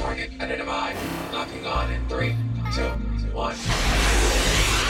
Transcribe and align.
Target 0.00 0.30
identified. 0.40 0.96
Locking 1.30 1.66
on 1.66 1.92
in 1.92 2.08
three, 2.08 2.34
two, 2.74 2.88
one. 3.32 3.54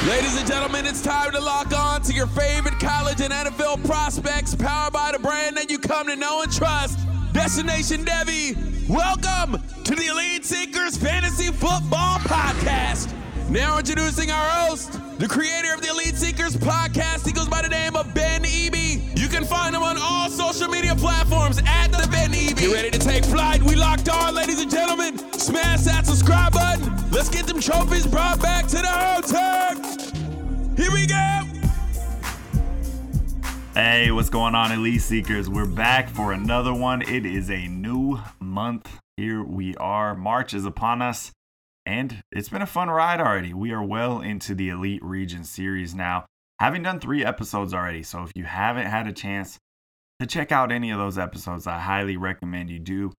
Ladies 0.08 0.38
and 0.38 0.46
gentlemen, 0.46 0.86
it's 0.86 1.02
time 1.02 1.32
to 1.32 1.40
lock 1.40 1.76
on 1.76 2.00
to 2.02 2.12
your 2.12 2.28
favorite 2.28 2.78
college 2.78 3.20
and 3.20 3.32
NFL 3.32 3.84
prospects, 3.84 4.54
powered 4.54 4.92
by 4.92 5.10
the 5.12 5.18
brand 5.18 5.56
that 5.56 5.68
you 5.68 5.78
come 5.80 6.06
to 6.06 6.14
know 6.14 6.42
and 6.42 6.52
trust. 6.52 6.98
Destination 7.32 8.04
Devy, 8.04 8.56
welcome 8.88 9.60
to 9.82 9.94
the 9.96 10.06
Elite 10.06 10.44
Seekers 10.44 10.96
Fantasy 10.96 11.50
Football 11.52 12.18
Podcast. 12.20 13.12
Now 13.50 13.78
introducing 13.78 14.30
our 14.30 14.48
host, 14.50 14.92
the 15.18 15.26
creator 15.26 15.74
of 15.74 15.82
the 15.82 15.88
Elite 15.88 16.14
Seekers 16.14 16.56
podcast. 16.56 17.26
He 17.26 17.32
goes 17.32 17.48
by 17.48 17.62
the 17.62 17.68
name 17.68 17.96
of 17.96 18.14
Ben 18.14 18.44
Eby. 18.44 18.89
You 19.40 19.46
can 19.46 19.56
find 19.56 19.74
him 19.74 19.82
on 19.82 19.96
all 19.98 20.28
social 20.28 20.68
media 20.68 20.94
platforms 20.94 21.62
at 21.66 21.86
the 21.86 22.06
Ben 22.12 22.30
Eby. 22.30 22.58
Get 22.58 22.72
ready 22.74 22.90
to 22.90 22.98
take 22.98 23.24
flight. 23.24 23.62
We 23.62 23.74
locked 23.74 24.06
on, 24.10 24.34
ladies 24.34 24.60
and 24.60 24.70
gentlemen. 24.70 25.16
Smash 25.32 25.80
that 25.84 26.04
subscribe 26.04 26.52
button. 26.52 27.10
Let's 27.10 27.30
get 27.30 27.46
them 27.46 27.58
trophies 27.58 28.06
brought 28.06 28.42
back 28.42 28.66
to 28.66 28.76
the 28.76 28.86
hotel. 28.86 29.76
Here 30.76 30.92
we 30.92 31.06
go. 31.06 31.40
Hey, 33.72 34.10
what's 34.10 34.28
going 34.28 34.54
on, 34.54 34.72
Elite 34.72 35.00
Seekers? 35.00 35.48
We're 35.48 35.64
back 35.64 36.10
for 36.10 36.34
another 36.34 36.74
one. 36.74 37.00
It 37.00 37.24
is 37.24 37.50
a 37.50 37.66
new 37.66 38.20
month. 38.40 38.90
Here 39.16 39.42
we 39.42 39.74
are. 39.76 40.14
March 40.14 40.52
is 40.52 40.66
upon 40.66 41.00
us, 41.00 41.32
and 41.86 42.22
it's 42.30 42.50
been 42.50 42.60
a 42.60 42.66
fun 42.66 42.90
ride 42.90 43.20
already. 43.20 43.54
We 43.54 43.72
are 43.72 43.82
well 43.82 44.20
into 44.20 44.54
the 44.54 44.68
Elite 44.68 45.02
Region 45.02 45.44
series 45.44 45.94
now, 45.94 46.26
having 46.60 46.82
done 46.82 47.00
three 47.00 47.24
episodes 47.24 47.72
already. 47.72 48.02
So 48.02 48.22
if 48.22 48.32
you 48.36 48.44
haven't 48.44 48.86
had 48.86 49.06
a 49.06 49.12
chance 49.12 49.58
to 50.20 50.26
check 50.26 50.52
out 50.52 50.70
any 50.70 50.90
of 50.90 50.98
those 50.98 51.18
episodes, 51.18 51.66
I 51.66 51.78
highly 51.78 52.18
recommend 52.18 52.70
you 52.70 52.78
do. 52.78 53.12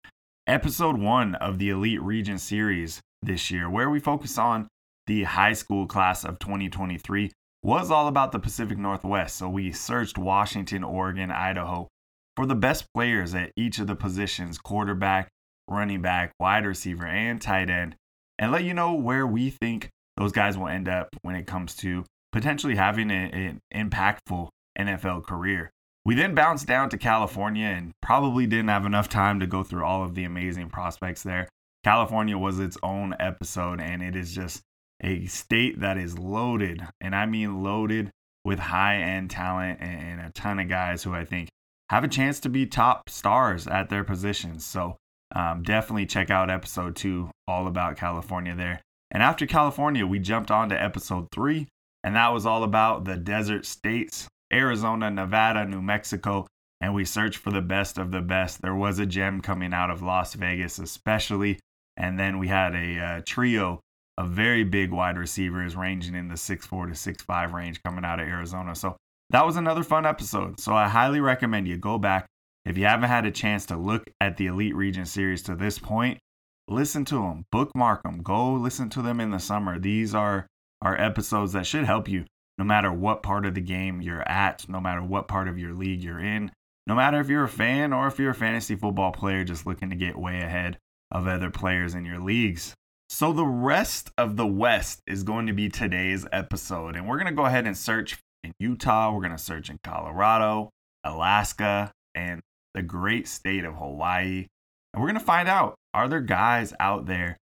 Episode 0.47 0.97
one 0.97 1.35
of 1.35 1.57
the 1.57 1.69
Elite 1.69 2.01
Region 2.01 2.37
series 2.37 3.01
this 3.23 3.49
year, 3.49 3.69
where 3.69 3.89
we 3.89 3.99
focus 3.99 4.37
on 4.37 4.67
the 5.07 5.23
high 5.23 5.53
school 5.53 5.87
class 5.87 6.23
of 6.23 6.37
2023 6.39 7.31
was 7.63 7.89
all 7.89 8.07
about 8.07 8.31
the 8.31 8.39
Pacific 8.39 8.77
Northwest. 8.77 9.35
So 9.35 9.49
we 9.49 9.71
searched 9.71 10.17
Washington, 10.17 10.83
Oregon, 10.83 11.31
Idaho 11.31 11.87
for 12.35 12.45
the 12.45 12.55
best 12.55 12.85
players 12.93 13.33
at 13.33 13.51
each 13.55 13.79
of 13.79 13.87
the 13.87 13.95
positions 13.95 14.59
quarterback, 14.59 15.29
running 15.67 16.01
back, 16.01 16.31
wide 16.39 16.65
receiver, 16.65 17.05
and 17.05 17.41
tight 17.41 17.69
end, 17.69 17.95
and 18.37 18.51
let 18.51 18.63
you 18.63 18.73
know 18.73 18.93
where 18.93 19.25
we 19.25 19.49
think 19.49 19.89
those 20.17 20.31
guys 20.31 20.57
will 20.57 20.67
end 20.67 20.87
up 20.87 21.09
when 21.23 21.35
it 21.35 21.47
comes 21.47 21.75
to 21.77 22.03
potentially 22.31 22.75
having 22.75 23.11
an 23.11 23.61
impactful 23.73 24.49
NFL 24.77 25.25
career. 25.25 25.71
We 26.03 26.15
then 26.15 26.33
bounced 26.33 26.67
down 26.67 26.89
to 26.89 26.97
California 26.97 27.67
and 27.67 27.91
probably 28.01 28.47
didn't 28.47 28.69
have 28.69 28.85
enough 28.85 29.07
time 29.09 29.39
to 29.39 29.47
go 29.47 29.63
through 29.63 29.85
all 29.85 30.03
of 30.03 30.15
the 30.15 30.23
amazing 30.23 30.69
prospects 30.69 31.21
there. 31.23 31.47
California 31.83 32.37
was 32.37 32.59
its 32.59 32.77
own 32.83 33.15
episode, 33.19 33.79
and 33.79 34.01
it 34.01 34.15
is 34.15 34.33
just 34.33 34.61
a 35.03 35.25
state 35.25 35.79
that 35.79 35.97
is 35.97 36.17
loaded, 36.17 36.81
and 36.99 37.15
I 37.15 37.25
mean 37.25 37.63
loaded 37.63 38.11
with 38.43 38.59
high 38.59 38.97
end 38.97 39.29
talent 39.29 39.79
and 39.81 40.19
a 40.21 40.31
ton 40.31 40.59
of 40.59 40.67
guys 40.67 41.03
who 41.03 41.13
I 41.13 41.25
think 41.25 41.49
have 41.89 42.03
a 42.03 42.07
chance 42.07 42.39
to 42.39 42.49
be 42.49 42.65
top 42.65 43.09
stars 43.09 43.67
at 43.67 43.89
their 43.89 44.03
positions. 44.03 44.65
So 44.65 44.97
um, 45.35 45.63
definitely 45.63 46.05
check 46.05 46.29
out 46.29 46.49
episode 46.49 46.95
two, 46.95 47.29
all 47.47 47.67
about 47.67 47.97
California 47.97 48.55
there. 48.55 48.81
And 49.11 49.21
after 49.21 49.45
California, 49.45 50.07
we 50.07 50.19
jumped 50.19 50.51
on 50.51 50.69
to 50.69 50.81
episode 50.81 51.27
three, 51.31 51.67
and 52.03 52.15
that 52.15 52.33
was 52.33 52.45
all 52.45 52.63
about 52.63 53.05
the 53.05 53.17
desert 53.17 53.65
states 53.65 54.27
Arizona, 54.51 55.09
Nevada, 55.09 55.65
New 55.65 55.81
Mexico. 55.81 56.47
And 56.81 56.95
we 56.95 57.05
searched 57.05 57.37
for 57.37 57.51
the 57.51 57.61
best 57.61 57.97
of 57.97 58.11
the 58.11 58.21
best. 58.21 58.61
There 58.61 58.75
was 58.75 58.97
a 58.97 59.05
gem 59.05 59.39
coming 59.39 59.71
out 59.71 59.91
of 59.91 60.01
Las 60.01 60.33
Vegas, 60.33 60.79
especially. 60.79 61.59
And 61.95 62.19
then 62.19 62.39
we 62.39 62.47
had 62.47 62.73
a 62.73 62.99
uh, 62.99 63.21
trio 63.23 63.79
of 64.17 64.29
very 64.29 64.63
big 64.63 64.91
wide 64.91 65.17
receivers 65.17 65.75
ranging 65.75 66.15
in 66.15 66.27
the 66.27 66.35
6'4 66.35 66.69
to 66.87 67.13
6'5 67.13 67.53
range 67.53 67.81
coming 67.83 68.03
out 68.03 68.19
of 68.19 68.27
Arizona. 68.27 68.75
So 68.75 68.97
that 69.29 69.45
was 69.45 69.55
another 69.55 69.83
fun 69.83 70.05
episode. 70.05 70.59
So 70.59 70.73
I 70.73 70.87
highly 70.87 71.21
recommend 71.21 71.67
you 71.67 71.77
go 71.77 71.97
back. 71.97 72.25
If 72.65 72.77
you 72.77 72.85
haven't 72.85 73.09
had 73.09 73.25
a 73.25 73.31
chance 73.31 73.65
to 73.67 73.77
look 73.77 74.03
at 74.19 74.37
the 74.37 74.47
Elite 74.47 74.75
Region 74.75 75.05
series 75.05 75.41
to 75.43 75.55
this 75.55 75.79
point, 75.79 76.19
listen 76.67 77.05
to 77.05 77.15
them, 77.15 77.45
bookmark 77.51 78.03
them, 78.03 78.21
go 78.21 78.53
listen 78.53 78.89
to 78.89 79.01
them 79.01 79.19
in 79.19 79.31
the 79.31 79.39
summer. 79.39 79.79
These 79.79 80.13
are, 80.13 80.47
are 80.81 80.99
episodes 80.99 81.53
that 81.53 81.65
should 81.65 81.85
help 81.85 82.07
you 82.07 82.25
no 82.57 82.65
matter 82.65 82.91
what 82.91 83.23
part 83.23 83.45
of 83.45 83.55
the 83.55 83.61
game 83.61 84.01
you're 84.01 84.27
at, 84.27 84.67
no 84.69 84.79
matter 84.79 85.01
what 85.01 85.27
part 85.27 85.47
of 85.47 85.57
your 85.57 85.73
league 85.73 86.03
you're 86.03 86.19
in, 86.19 86.51
no 86.87 86.95
matter 86.95 87.19
if 87.19 87.29
you're 87.29 87.43
a 87.43 87.49
fan 87.49 87.93
or 87.93 88.07
if 88.07 88.19
you're 88.19 88.31
a 88.31 88.35
fantasy 88.35 88.75
football 88.75 89.11
player 89.11 89.43
just 89.43 89.65
looking 89.65 89.89
to 89.89 89.95
get 89.95 90.17
way 90.17 90.41
ahead 90.41 90.77
of 91.11 91.27
other 91.27 91.49
players 91.49 91.93
in 91.93 92.05
your 92.05 92.19
leagues. 92.19 92.73
So, 93.09 93.33
the 93.33 93.45
rest 93.45 94.09
of 94.17 94.37
the 94.37 94.47
West 94.47 95.01
is 95.05 95.23
going 95.23 95.47
to 95.47 95.53
be 95.53 95.69
today's 95.69 96.25
episode. 96.31 96.95
And 96.95 97.07
we're 97.07 97.17
going 97.17 97.27
to 97.27 97.33
go 97.33 97.45
ahead 97.45 97.67
and 97.67 97.77
search 97.77 98.17
in 98.43 98.53
Utah. 98.59 99.11
We're 99.11 99.19
going 99.19 99.31
to 99.31 99.37
search 99.37 99.69
in 99.69 99.79
Colorado, 99.83 100.69
Alaska, 101.03 101.91
and 102.15 102.39
the 102.73 102.81
great 102.81 103.27
state 103.27 103.65
of 103.65 103.75
Hawaii. 103.75 104.47
And 104.93 105.01
we're 105.01 105.09
going 105.09 105.19
to 105.19 105.25
find 105.25 105.49
out 105.49 105.75
are 105.93 106.07
there 106.07 106.21
guys 106.21 106.73
out 106.79 107.05
there 107.05 107.37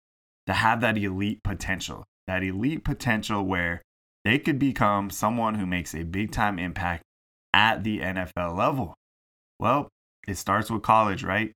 that 0.45 0.53
have 0.53 0.81
that 0.81 0.97
elite 0.97 1.41
potential? 1.43 2.05
That 2.27 2.43
elite 2.43 2.83
potential 2.83 3.43
where 3.43 3.81
they 4.23 4.39
could 4.39 4.57
become 4.57 5.09
someone 5.09 5.55
who 5.55 5.65
makes 5.65 5.93
a 5.93 6.03
big 6.03 6.31
time 6.31 6.57
impact 6.57 7.03
at 7.53 7.83
the 7.83 7.99
NFL 7.99 8.57
level. 8.57 8.95
Well, 9.59 9.89
it 10.27 10.35
starts 10.35 10.69
with 10.69 10.81
college, 10.81 11.23
right? 11.23 11.51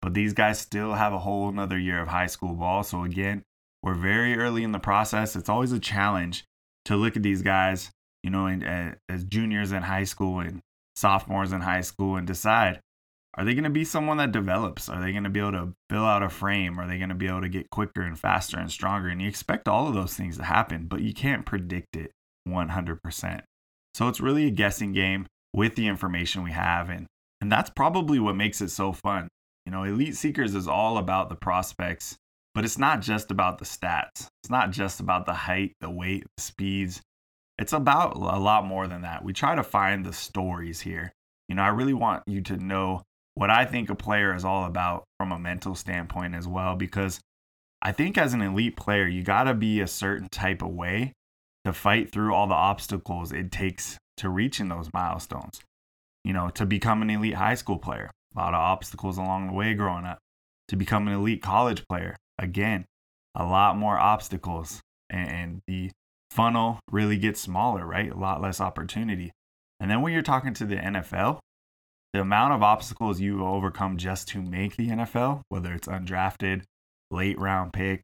But 0.00 0.14
these 0.14 0.32
guys 0.32 0.58
still 0.58 0.94
have 0.94 1.12
a 1.12 1.18
whole 1.18 1.48
another 1.48 1.78
year 1.78 2.00
of 2.00 2.08
high 2.08 2.26
school 2.26 2.54
ball. 2.54 2.82
So, 2.82 3.04
again, 3.04 3.42
we're 3.82 3.94
very 3.94 4.36
early 4.36 4.64
in 4.64 4.72
the 4.72 4.78
process. 4.78 5.36
It's 5.36 5.48
always 5.48 5.72
a 5.72 5.78
challenge 5.78 6.44
to 6.86 6.96
look 6.96 7.16
at 7.16 7.22
these 7.22 7.42
guys, 7.42 7.90
you 8.22 8.30
know, 8.30 8.46
in, 8.46 8.62
uh, 8.62 8.94
as 9.08 9.24
juniors 9.24 9.72
in 9.72 9.82
high 9.82 10.04
school 10.04 10.40
and 10.40 10.60
sophomores 10.96 11.52
in 11.52 11.60
high 11.60 11.80
school 11.80 12.16
and 12.16 12.26
decide 12.26 12.80
are 13.36 13.44
they 13.44 13.54
going 13.54 13.64
to 13.64 13.70
be 13.70 13.84
someone 13.84 14.16
that 14.18 14.32
develops? 14.32 14.88
Are 14.88 15.00
they 15.00 15.12
going 15.12 15.24
to 15.24 15.30
be 15.30 15.40
able 15.40 15.52
to 15.52 15.74
fill 15.90 16.04
out 16.04 16.22
a 16.22 16.28
frame? 16.28 16.78
Are 16.78 16.86
they 16.86 16.98
going 16.98 17.08
to 17.08 17.14
be 17.14 17.28
able 17.28 17.42
to 17.42 17.48
get 17.48 17.70
quicker 17.70 18.02
and 18.02 18.18
faster 18.18 18.58
and 18.58 18.70
stronger? 18.70 19.08
And 19.08 19.20
you 19.20 19.28
expect 19.28 19.68
all 19.68 19.88
of 19.88 19.94
those 19.94 20.14
things 20.14 20.36
to 20.38 20.44
happen, 20.44 20.86
but 20.86 21.02
you 21.02 21.12
can't 21.12 21.46
predict 21.46 21.96
it 21.96 22.10
100%. 22.48 23.40
So 23.94 24.08
it's 24.08 24.20
really 24.20 24.46
a 24.46 24.50
guessing 24.50 24.92
game 24.92 25.26
with 25.52 25.74
the 25.74 25.86
information 25.86 26.42
we 26.42 26.52
have. 26.52 26.90
And, 26.90 27.06
and 27.40 27.50
that's 27.50 27.70
probably 27.70 28.18
what 28.18 28.36
makes 28.36 28.60
it 28.60 28.70
so 28.70 28.92
fun. 28.92 29.28
You 29.66 29.72
know, 29.72 29.84
Elite 29.84 30.16
Seekers 30.16 30.54
is 30.54 30.68
all 30.68 30.98
about 30.98 31.28
the 31.28 31.36
prospects 31.36 32.16
but 32.54 32.64
it's 32.64 32.78
not 32.78 33.00
just 33.00 33.30
about 33.30 33.58
the 33.58 33.64
stats. 33.64 34.28
It's 34.42 34.50
not 34.50 34.70
just 34.70 35.00
about 35.00 35.26
the 35.26 35.34
height, 35.34 35.72
the 35.80 35.90
weight, 35.90 36.24
the 36.36 36.42
speeds. 36.42 37.02
It's 37.58 37.72
about 37.72 38.16
a 38.16 38.38
lot 38.38 38.64
more 38.64 38.86
than 38.86 39.02
that. 39.02 39.24
We 39.24 39.32
try 39.32 39.54
to 39.54 39.62
find 39.62 40.04
the 40.04 40.12
stories 40.12 40.80
here. 40.80 41.12
You 41.48 41.56
know, 41.56 41.62
I 41.62 41.68
really 41.68 41.94
want 41.94 42.22
you 42.26 42.40
to 42.42 42.56
know 42.56 43.02
what 43.34 43.50
I 43.50 43.64
think 43.64 43.90
a 43.90 43.94
player 43.94 44.34
is 44.34 44.44
all 44.44 44.64
about 44.64 45.04
from 45.18 45.32
a 45.32 45.38
mental 45.38 45.74
standpoint 45.74 46.34
as 46.34 46.46
well, 46.46 46.76
because 46.76 47.20
I 47.82 47.92
think 47.92 48.16
as 48.16 48.32
an 48.32 48.42
elite 48.42 48.76
player, 48.76 49.06
you 49.06 49.22
got 49.22 49.44
to 49.44 49.54
be 49.54 49.80
a 49.80 49.86
certain 49.86 50.28
type 50.30 50.62
of 50.62 50.70
way 50.70 51.12
to 51.64 51.72
fight 51.72 52.12
through 52.12 52.34
all 52.34 52.46
the 52.46 52.54
obstacles 52.54 53.32
it 53.32 53.50
takes 53.50 53.98
to 54.18 54.28
reaching 54.28 54.68
those 54.68 54.88
milestones. 54.94 55.60
You 56.24 56.32
know, 56.32 56.48
to 56.50 56.64
become 56.64 57.02
an 57.02 57.10
elite 57.10 57.34
high 57.34 57.54
school 57.54 57.78
player, 57.78 58.10
a 58.34 58.38
lot 58.38 58.54
of 58.54 58.60
obstacles 58.60 59.18
along 59.18 59.48
the 59.48 59.52
way 59.52 59.74
growing 59.74 60.06
up 60.06 60.18
to 60.68 60.76
become 60.76 61.08
an 61.08 61.14
elite 61.14 61.42
college 61.42 61.84
player. 61.88 62.16
Again, 62.38 62.84
a 63.34 63.44
lot 63.44 63.76
more 63.76 63.98
obstacles, 63.98 64.80
and 65.10 65.60
the 65.66 65.90
funnel 66.30 66.80
really 66.90 67.16
gets 67.16 67.40
smaller, 67.40 67.84
right? 67.84 68.10
A 68.10 68.18
lot 68.18 68.40
less 68.40 68.60
opportunity. 68.60 69.32
And 69.78 69.90
then 69.90 70.00
when 70.00 70.12
you're 70.12 70.22
talking 70.22 70.54
to 70.54 70.64
the 70.64 70.76
NFL, 70.76 71.40
the 72.14 72.20
amount 72.20 72.54
of 72.54 72.62
obstacles 72.62 73.20
you 73.20 73.44
overcome 73.44 73.96
just 73.96 74.28
to 74.28 74.40
make 74.40 74.76
the 74.76 74.88
NFL, 74.88 75.42
whether 75.48 75.74
it's 75.74 75.88
undrafted, 75.88 76.62
late 77.10 77.36
round 77.40 77.72
pick, 77.72 78.02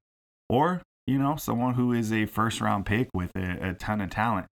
or, 0.49 0.83
you 1.07 1.17
know, 1.17 1.37
someone 1.37 1.75
who 1.75 1.93
is 1.93 2.13
a 2.13 2.27
first 2.27 2.61
round 2.61 2.85
pick 2.85 3.09
with 3.15 3.31
a, 3.37 3.69
a 3.69 3.75
ton 3.75 4.01
of 4.01 4.11
talent, 4.11 4.49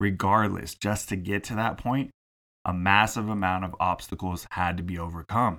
regardless, 0.00 0.74
just 0.74 1.10
to 1.10 1.16
get 1.16 1.44
to 1.44 1.54
that 1.54 1.76
point, 1.76 2.10
a 2.64 2.72
massive 2.72 3.28
amount 3.28 3.66
of 3.66 3.76
obstacles 3.78 4.46
had 4.52 4.78
to 4.78 4.82
be 4.82 4.98
overcome. 4.98 5.58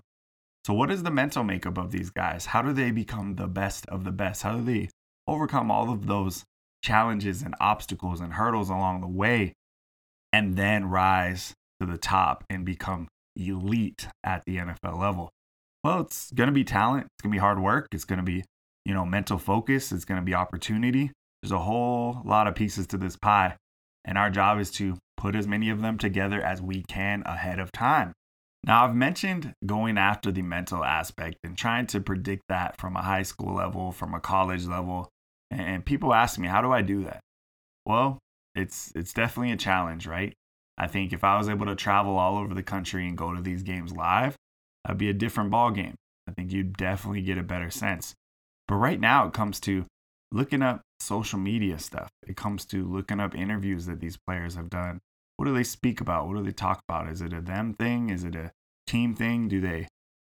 So, 0.65 0.73
what 0.73 0.89
is 0.89 1.03
the 1.03 1.11
mental 1.11 1.43
makeup 1.43 1.77
of 1.77 1.91
these 1.91 2.09
guys? 2.09 2.47
How 2.47 2.63
do 2.63 2.73
they 2.73 2.89
become 2.89 3.35
the 3.35 3.47
best 3.47 3.85
of 3.89 4.05
the 4.05 4.11
best? 4.11 4.41
How 4.41 4.57
do 4.57 4.63
they 4.63 4.89
overcome 5.27 5.69
all 5.69 5.91
of 5.91 6.07
those 6.07 6.43
challenges 6.83 7.43
and 7.43 7.53
obstacles 7.59 8.21
and 8.21 8.33
hurdles 8.33 8.71
along 8.71 9.01
the 9.01 9.07
way 9.07 9.53
and 10.33 10.55
then 10.55 10.85
rise 10.85 11.53
to 11.79 11.85
the 11.85 11.99
top 11.99 12.43
and 12.49 12.65
become 12.65 13.07
elite 13.35 14.07
at 14.23 14.43
the 14.45 14.57
NFL 14.57 14.99
level? 14.99 15.29
Well, 15.83 16.01
it's 16.01 16.31
going 16.31 16.47
to 16.47 16.53
be 16.53 16.63
talent, 16.63 17.05
it's 17.05 17.23
going 17.23 17.31
to 17.31 17.35
be 17.35 17.39
hard 17.39 17.59
work, 17.59 17.87
it's 17.91 18.05
going 18.05 18.17
to 18.17 18.23
be, 18.23 18.43
you 18.85 18.93
know, 18.93 19.05
mental 19.05 19.37
focus, 19.37 19.91
it's 19.91 20.05
going 20.05 20.19
to 20.19 20.25
be 20.25 20.33
opportunity. 20.33 21.11
There's 21.41 21.51
a 21.51 21.59
whole 21.59 22.21
lot 22.25 22.47
of 22.47 22.55
pieces 22.55 22.87
to 22.87 22.97
this 22.97 23.15
pie, 23.15 23.55
and 24.03 24.17
our 24.17 24.29
job 24.29 24.59
is 24.59 24.71
to 24.71 24.97
put 25.17 25.35
as 25.35 25.47
many 25.47 25.69
of 25.69 25.81
them 25.81 25.97
together 25.97 26.41
as 26.41 26.61
we 26.61 26.83
can 26.83 27.23
ahead 27.25 27.59
of 27.59 27.71
time. 27.71 28.13
Now, 28.65 28.85
I've 28.85 28.95
mentioned 28.95 29.53
going 29.63 29.97
after 29.97 30.31
the 30.31 30.41
mental 30.41 30.83
aspect 30.83 31.37
and 31.43 31.55
trying 31.55 31.85
to 31.87 31.99
predict 31.99 32.43
that 32.49 32.79
from 32.79 32.95
a 32.95 33.03
high 33.03 33.21
school 33.21 33.53
level, 33.53 33.91
from 33.91 34.15
a 34.15 34.19
college 34.19 34.65
level. 34.65 35.07
And 35.51 35.85
people 35.85 36.13
ask 36.13 36.39
me, 36.39 36.47
how 36.47 36.61
do 36.63 36.71
I 36.71 36.81
do 36.81 37.03
that? 37.03 37.19
Well, 37.85 38.17
it's 38.55 38.91
it's 38.95 39.13
definitely 39.13 39.51
a 39.51 39.57
challenge, 39.57 40.07
right? 40.07 40.33
I 40.77 40.87
think 40.87 41.13
if 41.13 41.23
I 41.23 41.37
was 41.37 41.49
able 41.49 41.65
to 41.67 41.75
travel 41.75 42.17
all 42.17 42.37
over 42.37 42.53
the 42.53 42.63
country 42.63 43.07
and 43.07 43.17
go 43.17 43.33
to 43.33 43.41
these 43.41 43.63
games 43.63 43.93
live, 43.93 44.35
that'd 44.83 44.97
be 44.97 45.09
a 45.09 45.13
different 45.13 45.51
ball 45.51 45.71
game. 45.71 45.95
I 46.27 46.31
think 46.31 46.51
you'd 46.51 46.75
definitely 46.75 47.21
get 47.21 47.37
a 47.37 47.43
better 47.43 47.69
sense. 47.69 48.13
But 48.67 48.75
right 48.75 48.99
now, 48.99 49.27
it 49.27 49.33
comes 49.33 49.59
to 49.61 49.85
looking 50.31 50.61
up 50.61 50.81
social 50.99 51.39
media 51.39 51.79
stuff. 51.79 52.09
It 52.27 52.35
comes 52.35 52.65
to 52.65 52.85
looking 52.85 53.19
up 53.19 53.35
interviews 53.35 53.85
that 53.85 53.99
these 53.99 54.17
players 54.17 54.55
have 54.55 54.69
done. 54.69 54.99
What 55.37 55.45
do 55.45 55.53
they 55.53 55.63
speak 55.63 56.01
about? 56.01 56.27
What 56.27 56.37
do 56.37 56.43
they 56.43 56.51
talk 56.51 56.81
about? 56.87 57.09
Is 57.09 57.21
it 57.21 57.33
a 57.33 57.41
them 57.41 57.73
thing? 57.73 58.09
Is 58.09 58.23
it 58.23 58.35
a 58.35 58.51
team 58.87 59.15
thing? 59.15 59.47
Do 59.47 59.61
they 59.61 59.87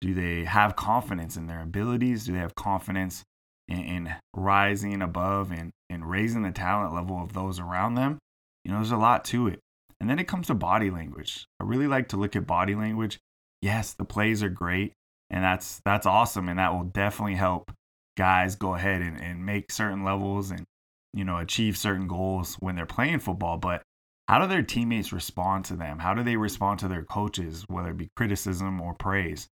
do 0.00 0.14
they 0.14 0.44
have 0.44 0.76
confidence 0.76 1.36
in 1.36 1.46
their 1.46 1.62
abilities? 1.62 2.26
Do 2.26 2.32
they 2.32 2.38
have 2.38 2.54
confidence 2.54 3.22
in, 3.68 3.78
in 3.78 4.14
rising 4.34 5.00
above 5.00 5.50
and, 5.50 5.70
and 5.88 6.08
raising 6.08 6.42
the 6.42 6.52
talent 6.52 6.94
level 6.94 7.22
of 7.22 7.32
those 7.32 7.58
around 7.58 7.94
them? 7.94 8.18
You 8.64 8.72
know, 8.72 8.78
there's 8.78 8.90
a 8.90 8.96
lot 8.96 9.24
to 9.26 9.48
it. 9.48 9.60
And 10.06 10.10
then 10.12 10.20
it 10.20 10.28
comes 10.28 10.46
to 10.46 10.54
body 10.54 10.88
language. 10.88 11.48
I 11.58 11.64
really 11.64 11.88
like 11.88 12.10
to 12.10 12.16
look 12.16 12.36
at 12.36 12.46
body 12.46 12.76
language. 12.76 13.18
Yes, 13.60 13.92
the 13.92 14.04
plays 14.04 14.40
are 14.40 14.48
great, 14.48 14.92
and 15.30 15.42
that's 15.42 15.80
that's 15.84 16.06
awesome, 16.06 16.48
and 16.48 16.60
that 16.60 16.72
will 16.72 16.84
definitely 16.84 17.34
help 17.34 17.72
guys 18.16 18.54
go 18.54 18.76
ahead 18.76 19.02
and, 19.02 19.20
and 19.20 19.44
make 19.44 19.72
certain 19.72 20.04
levels 20.04 20.52
and 20.52 20.62
you 21.12 21.24
know 21.24 21.38
achieve 21.38 21.76
certain 21.76 22.06
goals 22.06 22.54
when 22.60 22.76
they're 22.76 22.86
playing 22.86 23.18
football. 23.18 23.56
But 23.56 23.82
how 24.28 24.38
do 24.38 24.46
their 24.46 24.62
teammates 24.62 25.12
respond 25.12 25.64
to 25.64 25.74
them? 25.74 25.98
How 25.98 26.14
do 26.14 26.22
they 26.22 26.36
respond 26.36 26.78
to 26.78 26.88
their 26.88 27.02
coaches, 27.02 27.64
whether 27.66 27.90
it 27.90 27.96
be 27.96 28.10
criticism 28.14 28.80
or 28.80 28.94
praise? 28.94 29.48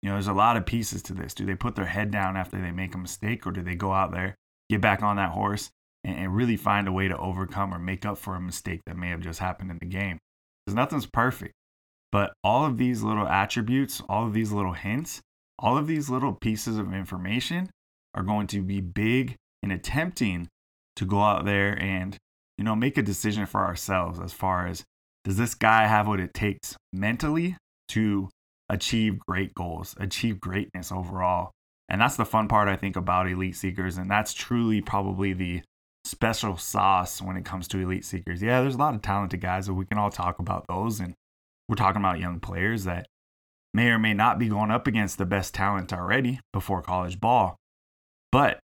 You 0.00 0.08
know, 0.08 0.14
there's 0.14 0.26
a 0.26 0.32
lot 0.32 0.56
of 0.56 0.64
pieces 0.64 1.02
to 1.02 1.12
this. 1.12 1.34
Do 1.34 1.44
they 1.44 1.54
put 1.54 1.76
their 1.76 1.84
head 1.84 2.10
down 2.10 2.34
after 2.38 2.58
they 2.58 2.70
make 2.70 2.94
a 2.94 2.98
mistake, 2.98 3.46
or 3.46 3.50
do 3.50 3.60
they 3.60 3.74
go 3.74 3.92
out 3.92 4.12
there, 4.12 4.36
get 4.70 4.80
back 4.80 5.02
on 5.02 5.16
that 5.16 5.32
horse, 5.32 5.68
and, 6.04 6.34
really 6.34 6.56
find 6.56 6.86
a 6.86 6.92
way 6.92 7.08
to 7.08 7.16
overcome 7.18 7.74
or 7.74 7.78
make 7.78 8.06
up 8.06 8.18
for 8.18 8.34
a 8.34 8.40
mistake 8.40 8.80
that 8.86 8.96
may 8.96 9.08
have 9.10 9.20
just 9.20 9.40
happened 9.40 9.70
in 9.70 9.78
the 9.78 9.86
game? 9.86 10.18
Because 10.64 10.74
nothing's 10.74 11.06
perfect. 11.06 11.52
But 12.10 12.32
all 12.42 12.64
of 12.64 12.78
these 12.78 13.02
little 13.02 13.26
attributes, 13.26 14.02
all 14.08 14.26
of 14.26 14.32
these 14.32 14.52
little 14.52 14.72
hints, 14.72 15.20
all 15.58 15.76
of 15.76 15.86
these 15.86 16.08
little 16.08 16.32
pieces 16.32 16.78
of 16.78 16.94
information 16.94 17.70
are 18.14 18.22
going 18.22 18.46
to 18.48 18.62
be 18.62 18.80
big 18.80 19.34
in 19.62 19.70
attempting 19.70 20.48
to 20.96 21.04
go 21.04 21.20
out 21.20 21.44
there 21.44 21.80
and, 21.80 22.16
you 22.56 22.64
know, 22.64 22.74
make 22.74 22.96
a 22.96 23.02
decision 23.02 23.46
for 23.46 23.64
ourselves 23.64 24.20
as 24.20 24.32
far 24.32 24.66
as 24.66 24.84
does 25.24 25.36
this 25.36 25.54
guy 25.54 25.86
have 25.86 26.06
what 26.06 26.20
it 26.20 26.32
takes 26.32 26.76
mentally 26.92 27.56
to 27.88 28.28
achieve 28.68 29.18
great 29.18 29.54
goals, 29.54 29.94
achieve 29.98 30.40
greatness 30.40 30.92
overall. 30.92 31.50
And 31.88 32.00
that's 32.00 32.16
the 32.16 32.24
fun 32.24 32.48
part 32.48 32.68
I 32.68 32.76
think 32.76 32.96
about 32.96 33.28
elite 33.28 33.56
seekers 33.56 33.98
and 33.98 34.10
that's 34.10 34.34
truly 34.34 34.80
probably 34.80 35.32
the 35.32 35.62
special 36.08 36.56
sauce 36.56 37.20
when 37.20 37.36
it 37.36 37.44
comes 37.44 37.68
to 37.68 37.78
elite 37.78 38.04
seekers. 38.04 38.42
Yeah, 38.42 38.60
there's 38.60 38.74
a 38.74 38.78
lot 38.78 38.94
of 38.94 39.02
talented 39.02 39.40
guys, 39.40 39.68
but 39.68 39.74
we 39.74 39.86
can 39.86 39.98
all 39.98 40.10
talk 40.10 40.38
about 40.38 40.66
those 40.68 41.00
and 41.00 41.14
we're 41.68 41.76
talking 41.76 42.00
about 42.00 42.18
young 42.18 42.40
players 42.40 42.84
that 42.84 43.06
may 43.74 43.90
or 43.90 43.98
may 43.98 44.14
not 44.14 44.38
be 44.38 44.48
going 44.48 44.70
up 44.70 44.86
against 44.86 45.18
the 45.18 45.26
best 45.26 45.54
talent 45.54 45.92
already 45.92 46.40
before 46.52 46.82
college 46.82 47.20
ball. 47.20 47.56
But 48.32 48.58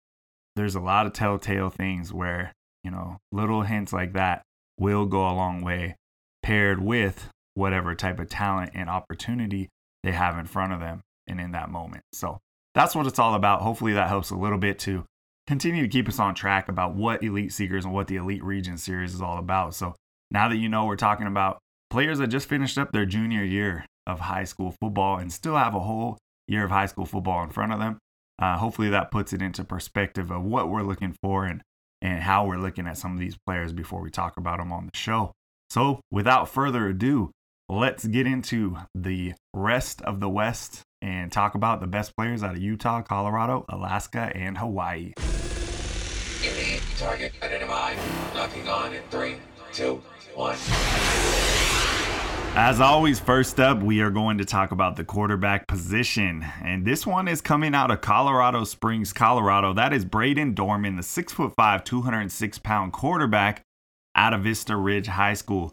there's 0.57 0.75
a 0.75 0.81
lot 0.81 1.07
of 1.07 1.13
telltale 1.13 1.71
things 1.71 2.13
where, 2.13 2.53
you 2.85 2.91
know, 2.91 3.19
little 3.33 3.63
hints 3.63 3.93
like 3.93 4.13
that 4.13 4.43
will 4.79 5.07
go 5.07 5.29
a 5.29 5.33
long 5.33 5.63
way 5.63 5.97
paired 6.43 6.81
with 6.83 7.29
whatever 7.55 7.95
type 7.95 8.19
of 8.19 8.29
talent 8.29 8.73
and 8.75 8.89
opportunity 8.89 9.69
they 10.03 10.13
have 10.13 10.39
in 10.39 10.47
front 10.47 10.73
of 10.73 10.81
them 10.81 11.01
and 11.27 11.41
in 11.41 11.53
that 11.53 11.71
moment. 11.71 12.05
So 12.13 12.39
that's 12.75 12.95
what 12.95 13.07
it's 13.07 13.19
all 13.19 13.35
about. 13.35 13.63
Hopefully 13.63 13.95
that 13.95 14.09
helps 14.09 14.31
a 14.31 14.37
little 14.37 14.59
bit 14.59 14.79
to 14.81 15.05
continue 15.47 15.83
to 15.83 15.89
keep 15.89 16.09
us 16.09 16.19
on 16.19 16.35
track 16.35 16.69
about 16.69 16.95
what 16.95 17.23
Elite 17.23 17.53
Seekers 17.53 17.85
and 17.85 17.95
what 17.95 18.07
the 18.07 18.17
Elite 18.17 18.45
Region 18.45 18.79
series 18.79 19.15
is 19.15 19.23
all 19.23 19.39
about. 19.39 19.75
So 19.75 19.95
now 20.31 20.49
that 20.49 20.57
you 20.57 20.69
know 20.69 20.85
we're 20.85 20.97
talking 20.97 21.27
about 21.27 21.59
players 21.91 22.19
that 22.19 22.29
just 22.29 22.49
finished 22.49 22.79
up 22.79 22.93
their 22.93 23.07
junior 23.07 23.45
year 23.45 23.85
of 24.07 24.21
high 24.21 24.45
school 24.45 24.75
football 24.81 25.19
and 25.19 25.33
still 25.33 25.57
have 25.57 25.75
a 25.75 25.81
whole 25.81 26.19
year 26.47 26.65
of 26.65 26.71
high 26.71 26.87
school 26.87 27.07
football 27.07 27.43
in 27.43 27.51
front 27.51 27.73
of 27.73 27.79
them. 27.79 27.99
Uh, 28.41 28.57
hopefully, 28.57 28.89
that 28.89 29.11
puts 29.11 29.33
it 29.33 29.43
into 29.43 29.63
perspective 29.65 30.31
of 30.31 30.43
what 30.43 30.69
we're 30.69 30.83
looking 30.83 31.15
for 31.23 31.45
and, 31.45 31.63
and 32.01 32.23
how 32.23 32.47
we're 32.47 32.57
looking 32.57 32.87
at 32.87 32.97
some 32.97 33.13
of 33.13 33.19
these 33.19 33.37
players 33.47 33.73
before 33.73 34.01
we 34.01 34.11
talk 34.11 34.37
about 34.37 34.59
them 34.59 34.73
on 34.73 34.87
the 34.87 34.97
show. 34.97 35.33
So, 35.69 36.01
without 36.11 36.49
further 36.49 36.89
ado, 36.89 37.31
let's 37.69 38.07
get 38.07 38.27
into 38.27 38.79
the 38.95 39.35
rest 39.55 40.01
of 40.03 40.21
the 40.21 40.29
West 40.29 40.83
and 41.03 41.33
talk 41.33 41.55
about 41.55 41.81
the 41.81 41.87
best 41.87 42.15
players 42.17 42.43
out 42.43 42.57
of 42.57 42.63
Utah, 42.63 43.03
Colorado, 43.03 43.65
Alaska, 43.69 44.33
and 44.35 44.59
Hawaii. 44.59 45.13
target 46.97 47.33
identified. 47.43 47.99
Locking 48.35 48.69
on 48.69 48.95
in 48.95 49.03
three, 49.11 49.37
two, 49.73 50.03
one. 50.35 50.57
As 52.57 52.81
always, 52.81 53.21
first 53.21 53.61
up, 53.61 53.81
we 53.81 54.01
are 54.01 54.11
going 54.11 54.39
to 54.39 54.45
talk 54.45 54.73
about 54.73 54.97
the 54.97 55.05
quarterback 55.05 55.69
position. 55.69 56.45
And 56.63 56.85
this 56.85 57.07
one 57.07 57.29
is 57.29 57.41
coming 57.41 57.77
out 57.77 57.93
of 57.93 58.01
Colorado 58.01 58.65
Springs, 58.65 59.13
Colorado. 59.13 59.73
That 59.73 59.93
is 59.93 60.05
Brayden 60.05 60.57
Dorman, 60.57 60.97
the 60.97 61.03
6'5, 61.03 61.85
206 61.85 62.59
pound 62.59 62.93
quarterback 62.93 63.63
out 64.17 64.35
of 64.35 64.43
Vista 64.43 64.77
Ridge 64.77 65.07
High 65.07 65.35
School. 65.35 65.73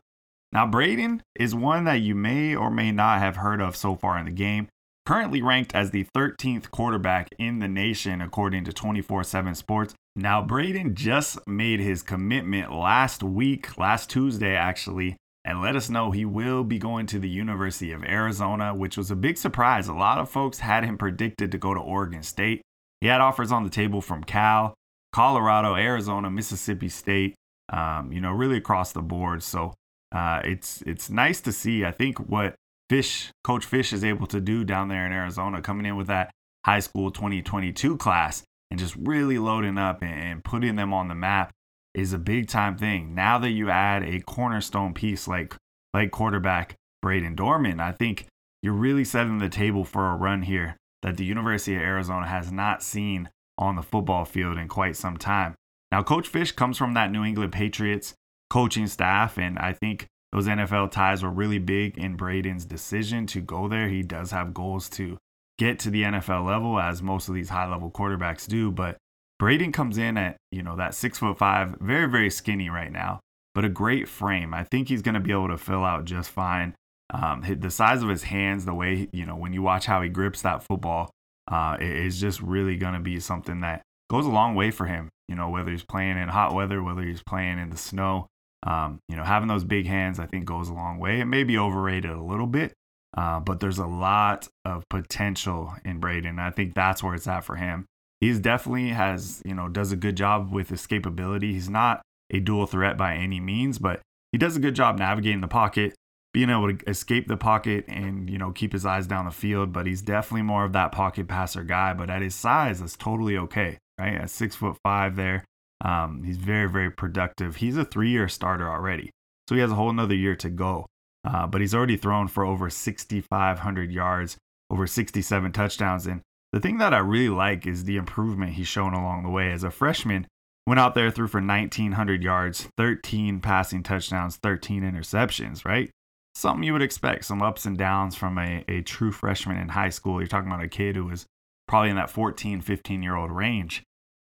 Now, 0.52 0.68
Brayden 0.68 1.22
is 1.36 1.56
one 1.56 1.86
that 1.86 2.02
you 2.02 2.14
may 2.14 2.56
or 2.56 2.70
may 2.70 2.92
not 2.92 3.20
have 3.20 3.38
heard 3.38 3.60
of 3.60 3.76
so 3.76 3.96
far 3.96 4.18
in 4.20 4.26
the 4.26 4.32
game. 4.32 4.68
Currently 5.08 5.42
ranked 5.42 5.74
as 5.74 5.92
the 5.92 6.06
13th 6.14 6.70
quarterback 6.70 7.30
in 7.40 7.60
the 7.60 7.70
nation, 7.70 8.20
according 8.22 8.66
to 8.66 8.74
24 8.74 9.24
7 9.24 9.56
Sports. 9.56 9.94
Now, 10.18 10.46
Brayden 10.46 10.96
just 10.96 11.40
made 11.48 11.80
his 11.80 12.04
commitment 12.04 12.74
last 12.74 13.24
week, 13.24 13.78
last 13.78 14.10
Tuesday, 14.10 14.54
actually, 14.54 15.16
and 15.46 15.62
let 15.62 15.78
us 15.78 15.90
know 15.90 16.12
he 16.12 16.26
will 16.26 16.66
be 16.66 16.78
going 16.78 17.06
to 17.06 17.20
the 17.20 17.30
University 17.30 17.94
of 17.94 18.04
Arizona, 18.04 18.76
which 18.76 18.98
was 18.98 19.10
a 19.10 19.16
big 19.16 19.38
surprise. 19.38 19.88
A 19.88 19.94
lot 19.94 20.18
of 20.18 20.30
folks 20.30 20.60
had 20.60 20.84
him 20.84 20.98
predicted 20.98 21.54
to 21.54 21.58
go 21.58 21.74
to 21.74 21.80
Oregon 21.80 22.22
State. 22.22 22.62
He 23.00 23.08
had 23.08 23.22
offers 23.22 23.50
on 23.50 23.64
the 23.64 23.70
table 23.70 24.02
from 24.02 24.26
Cal, 24.26 24.74
Colorado, 25.14 25.76
Arizona, 25.76 26.30
Mississippi 26.30 26.90
State, 26.90 27.34
um, 27.72 28.12
you 28.12 28.20
know, 28.20 28.34
really 28.34 28.58
across 28.58 28.92
the 28.92 29.02
board. 29.02 29.42
So 29.42 29.74
uh, 30.12 30.42
it's 30.44 30.82
it's 30.82 31.10
nice 31.10 31.40
to 31.40 31.54
see. 31.54 31.86
I 31.86 31.92
think 31.92 32.20
what 32.30 32.56
Fisch, 32.90 33.30
Coach 33.44 33.70
Fisch 33.70 33.94
is 33.94 34.04
able 34.04 34.28
to 34.28 34.40
do 34.40 34.64
down 34.64 34.88
there 34.88 35.06
in 35.06 35.12
Arizona, 35.12 35.62
coming 35.62 35.86
in 35.86 35.96
with 35.96 36.08
that 36.08 36.32
high 36.66 36.80
school 36.80 37.12
2022 37.12 37.98
class 37.98 38.44
and 38.70 38.80
just 38.80 38.96
really 38.96 39.38
loading 39.38 39.78
up 39.78 40.04
and 40.04 40.44
putting 40.44 40.76
them 40.76 40.94
on 40.94 41.08
the 41.08 41.16
map 41.16 41.52
is 41.94 42.14
a 42.14 42.20
big 42.20 42.48
time 42.48 42.78
thing. 42.78 43.16
Now 43.16 43.38
that 43.40 43.52
you 43.52 43.70
add 43.70 44.04
a 44.04 44.22
cornerstone 44.22 44.94
piece 44.94 45.28
like 45.28 45.56
like 45.94 46.12
quarterback 46.12 46.76
Brayden 47.04 47.36
Dorman, 47.36 47.80
I 47.80 47.92
think 47.92 48.28
you're 48.62 48.74
really 48.74 49.04
setting 49.04 49.40
the 49.40 49.50
table 49.50 49.84
for 49.84 50.12
a 50.12 50.16
run 50.16 50.44
here 50.44 50.78
that 51.02 51.18
the 51.18 51.26
University 51.26 51.76
of 51.76 51.82
Arizona 51.82 52.28
has 52.28 52.52
not 52.52 52.84
seen 52.84 53.30
on 53.58 53.76
the 53.76 53.82
football 53.82 54.26
field 54.26 54.58
in 54.58 54.68
quite 54.68 54.96
some 54.96 55.18
time. 55.18 55.56
Now, 55.92 56.04
Coach 56.04 56.32
Fisch 56.32 56.56
comes 56.56 56.78
from 56.78 56.94
that 56.94 57.12
New 57.12 57.24
England 57.24 57.54
Patriots 57.54 58.14
coaching 58.50 58.88
staff, 58.88 59.38
and 59.38 59.58
I 59.58 59.74
think 59.74 60.08
those 60.32 60.48
NFL 60.48 60.92
ties 60.92 61.24
were 61.24 61.30
really 61.30 61.60
big 61.60 61.98
in 61.98 62.18
Brayden's 62.18 62.66
decision 62.66 63.26
to 63.28 63.42
go 63.42 63.68
there. 63.68 63.88
He 63.88 64.04
does 64.04 64.32
have 64.32 64.54
goals 64.54 64.90
to 64.90 65.18
get 65.58 65.80
to 65.80 65.90
the 65.90 66.04
NFL 66.04 66.46
level 66.46 66.80
as 66.80 67.02
most 67.02 67.30
of 67.30 67.36
these 67.36 67.50
high 67.50 67.70
level 67.70 67.90
quarterbacks 67.90 68.48
do. 68.48 68.72
But 68.72 68.98
Brayden 69.42 69.74
comes 69.74 69.98
in 69.98 70.18
at, 70.18 70.38
you 70.52 70.64
know, 70.64 70.76
that 70.76 70.96
six 70.96 71.20
foot 71.20 71.38
five, 71.38 71.76
very, 71.80 72.10
very 72.10 72.30
skinny 72.30 72.70
right 72.70 72.92
now, 72.92 73.20
but 73.56 73.66
a 73.66 73.70
great 73.70 74.08
frame. 74.08 74.54
I 74.54 74.64
think 74.64 74.90
he's 74.90 75.02
going 75.02 75.16
to 75.16 75.22
be 75.22 75.32
able 75.32 75.50
to 75.50 75.58
fill 75.58 75.84
out 75.84 76.06
just 76.06 76.30
fine. 76.30 76.76
Um, 77.10 77.44
the 77.60 77.72
size 77.72 78.04
of 78.04 78.10
his 78.10 78.24
hands, 78.24 78.66
the 78.66 78.74
way, 78.74 79.08
you 79.14 79.26
know, 79.26 79.38
when 79.38 79.54
you 79.54 79.62
watch 79.62 79.86
how 79.86 80.02
he 80.02 80.10
grips 80.10 80.42
that 80.42 80.64
football, 80.64 81.10
uh, 81.50 81.78
is 81.80 82.20
just 82.20 82.42
really 82.42 82.76
going 82.76 82.94
to 82.94 83.00
be 83.00 83.20
something 83.22 83.62
that 83.62 83.82
goes 84.10 84.26
a 84.26 84.30
long 84.30 84.56
way 84.56 84.72
for 84.72 84.86
him. 84.86 85.10
You 85.30 85.36
know, 85.36 85.50
whether 85.50 85.72
he's 85.72 85.84
playing 85.84 86.18
in 86.18 86.28
hot 86.30 86.54
weather, 86.54 86.84
whether 86.84 87.02
he's 87.02 87.24
playing 87.24 87.60
in 87.60 87.70
the 87.70 87.78
snow, 87.78 88.28
um, 88.64 89.00
you 89.08 89.16
know, 89.16 89.24
having 89.24 89.48
those 89.48 89.64
big 89.64 89.86
hands, 89.86 90.20
I 90.20 90.26
think 90.26 90.46
goes 90.46 90.70
a 90.70 90.74
long 90.74 90.98
way. 90.98 91.20
It 91.20 91.26
may 91.26 91.44
be 91.44 91.58
overrated 91.58 92.12
a 92.12 92.22
little 92.22 92.48
bit, 92.48 92.74
uh, 93.16 93.40
but 93.40 93.60
there's 93.60 93.78
a 93.78 93.86
lot 93.86 94.48
of 94.66 94.84
potential 94.90 95.74
in 95.86 96.02
Brayden. 96.02 96.40
I 96.40 96.50
think 96.50 96.74
that's 96.74 97.04
where 97.04 97.14
it's 97.14 97.28
at 97.28 97.44
for 97.44 97.56
him. 97.56 97.86
He's 98.20 98.40
definitely 98.40 98.90
has, 98.90 99.42
you 99.46 99.54
know, 99.54 99.70
does 99.70 99.92
a 99.92 99.96
good 99.96 100.18
job 100.18 100.52
with 100.52 100.70
escapability. 100.70 101.52
He's 101.52 101.70
not 101.70 102.02
a 102.32 102.40
dual 102.40 102.66
threat 102.66 102.98
by 102.98 103.16
any 103.16 103.40
means, 103.40 103.78
but 103.78 104.02
he 104.32 104.38
does 104.38 104.58
a 104.58 104.60
good 104.60 104.76
job 104.76 104.98
navigating 104.98 105.42
the 105.42 105.48
pocket, 105.48 105.94
being 106.34 106.50
able 106.50 106.74
to 106.74 106.90
escape 106.90 107.28
the 107.28 107.38
pocket 107.38 107.86
and, 107.88 108.28
you 108.30 108.40
know, 108.40 108.52
keep 108.52 108.74
his 108.74 108.86
eyes 108.86 109.06
down 109.06 109.26
the 109.26 109.32
field. 109.32 109.72
But 109.72 109.86
he's 109.86 110.02
definitely 110.02 110.42
more 110.42 110.66
of 110.66 110.74
that 110.74 110.92
pocket 110.92 111.28
passer 111.28 111.64
guy. 111.64 111.94
But 111.94 112.10
at 112.10 112.24
his 112.24 112.34
size, 112.34 112.80
that's 112.80 112.98
totally 112.98 113.38
okay, 113.38 113.78
right? 114.00 114.16
At 114.16 114.32
six 114.32 114.56
foot 114.56 114.78
five 114.84 115.16
there, 115.16 115.46
um, 115.84 116.24
he's 116.24 116.38
very, 116.38 116.70
very 116.70 116.92
productive. 116.92 117.58
He's 117.58 117.78
a 117.78 117.86
three 117.86 118.10
year 118.10 118.28
starter 118.28 118.70
already. 118.70 119.12
So 119.48 119.56
he 119.56 119.62
has 119.62 119.72
a 119.72 119.76
whole 119.76 119.90
another 119.90 120.16
year 120.16 120.36
to 120.38 120.50
go. 120.50 120.86
Uh, 121.24 121.48
but 121.48 121.62
he's 121.62 121.76
already 121.76 121.98
thrown 121.98 122.28
for 122.28 122.46
over 122.46 122.70
6,500 122.70 123.92
yards, 123.92 124.38
over 124.70 124.88
67 124.88 125.52
touchdowns. 125.52 126.08
And 126.08 126.22
the 126.54 126.60
thing 126.60 126.78
that 126.78 126.94
I 126.94 127.00
really 127.00 127.30
like 127.30 127.68
is 127.68 127.84
the 127.84 127.98
improvement 127.98 128.54
he's 128.54 128.68
shown 128.68 128.94
along 128.94 129.24
the 129.24 129.30
way. 129.30 129.52
As 129.52 129.64
a 129.64 129.72
freshman, 129.72 130.28
went 130.66 130.80
out 130.80 130.96
there 130.96 131.12
threw 131.12 131.28
for 131.28 131.42
1,900 131.42 132.24
yards, 132.24 132.68
13 132.78 133.42
passing 133.42 133.84
touchdowns, 133.84 134.38
13 134.38 134.84
interceptions, 134.84 135.66
right? 135.66 135.90
Something 136.36 136.64
you 136.64 136.74
would 136.74 136.82
expect, 136.82 137.26
some 137.26 137.42
ups 137.42 137.66
and 137.66 137.78
downs 137.78 138.16
from 138.16 138.38
a, 138.38 138.64
a 138.68 138.82
true 138.82 139.12
freshman 139.12 139.58
in 139.58 139.70
high 139.70 139.90
school. 139.90 140.20
You're 140.22 140.28
talking 140.28 140.52
about 140.52 140.64
a 140.64 140.70
kid 140.70 140.96
who 140.96 141.06
was 141.06 141.26
probably 141.68 141.90
in 141.90 141.96
that 141.96 142.10
14, 142.10 142.62
15 142.62 143.04
year 143.04 143.16
old 143.16 143.32
range. 143.32 143.84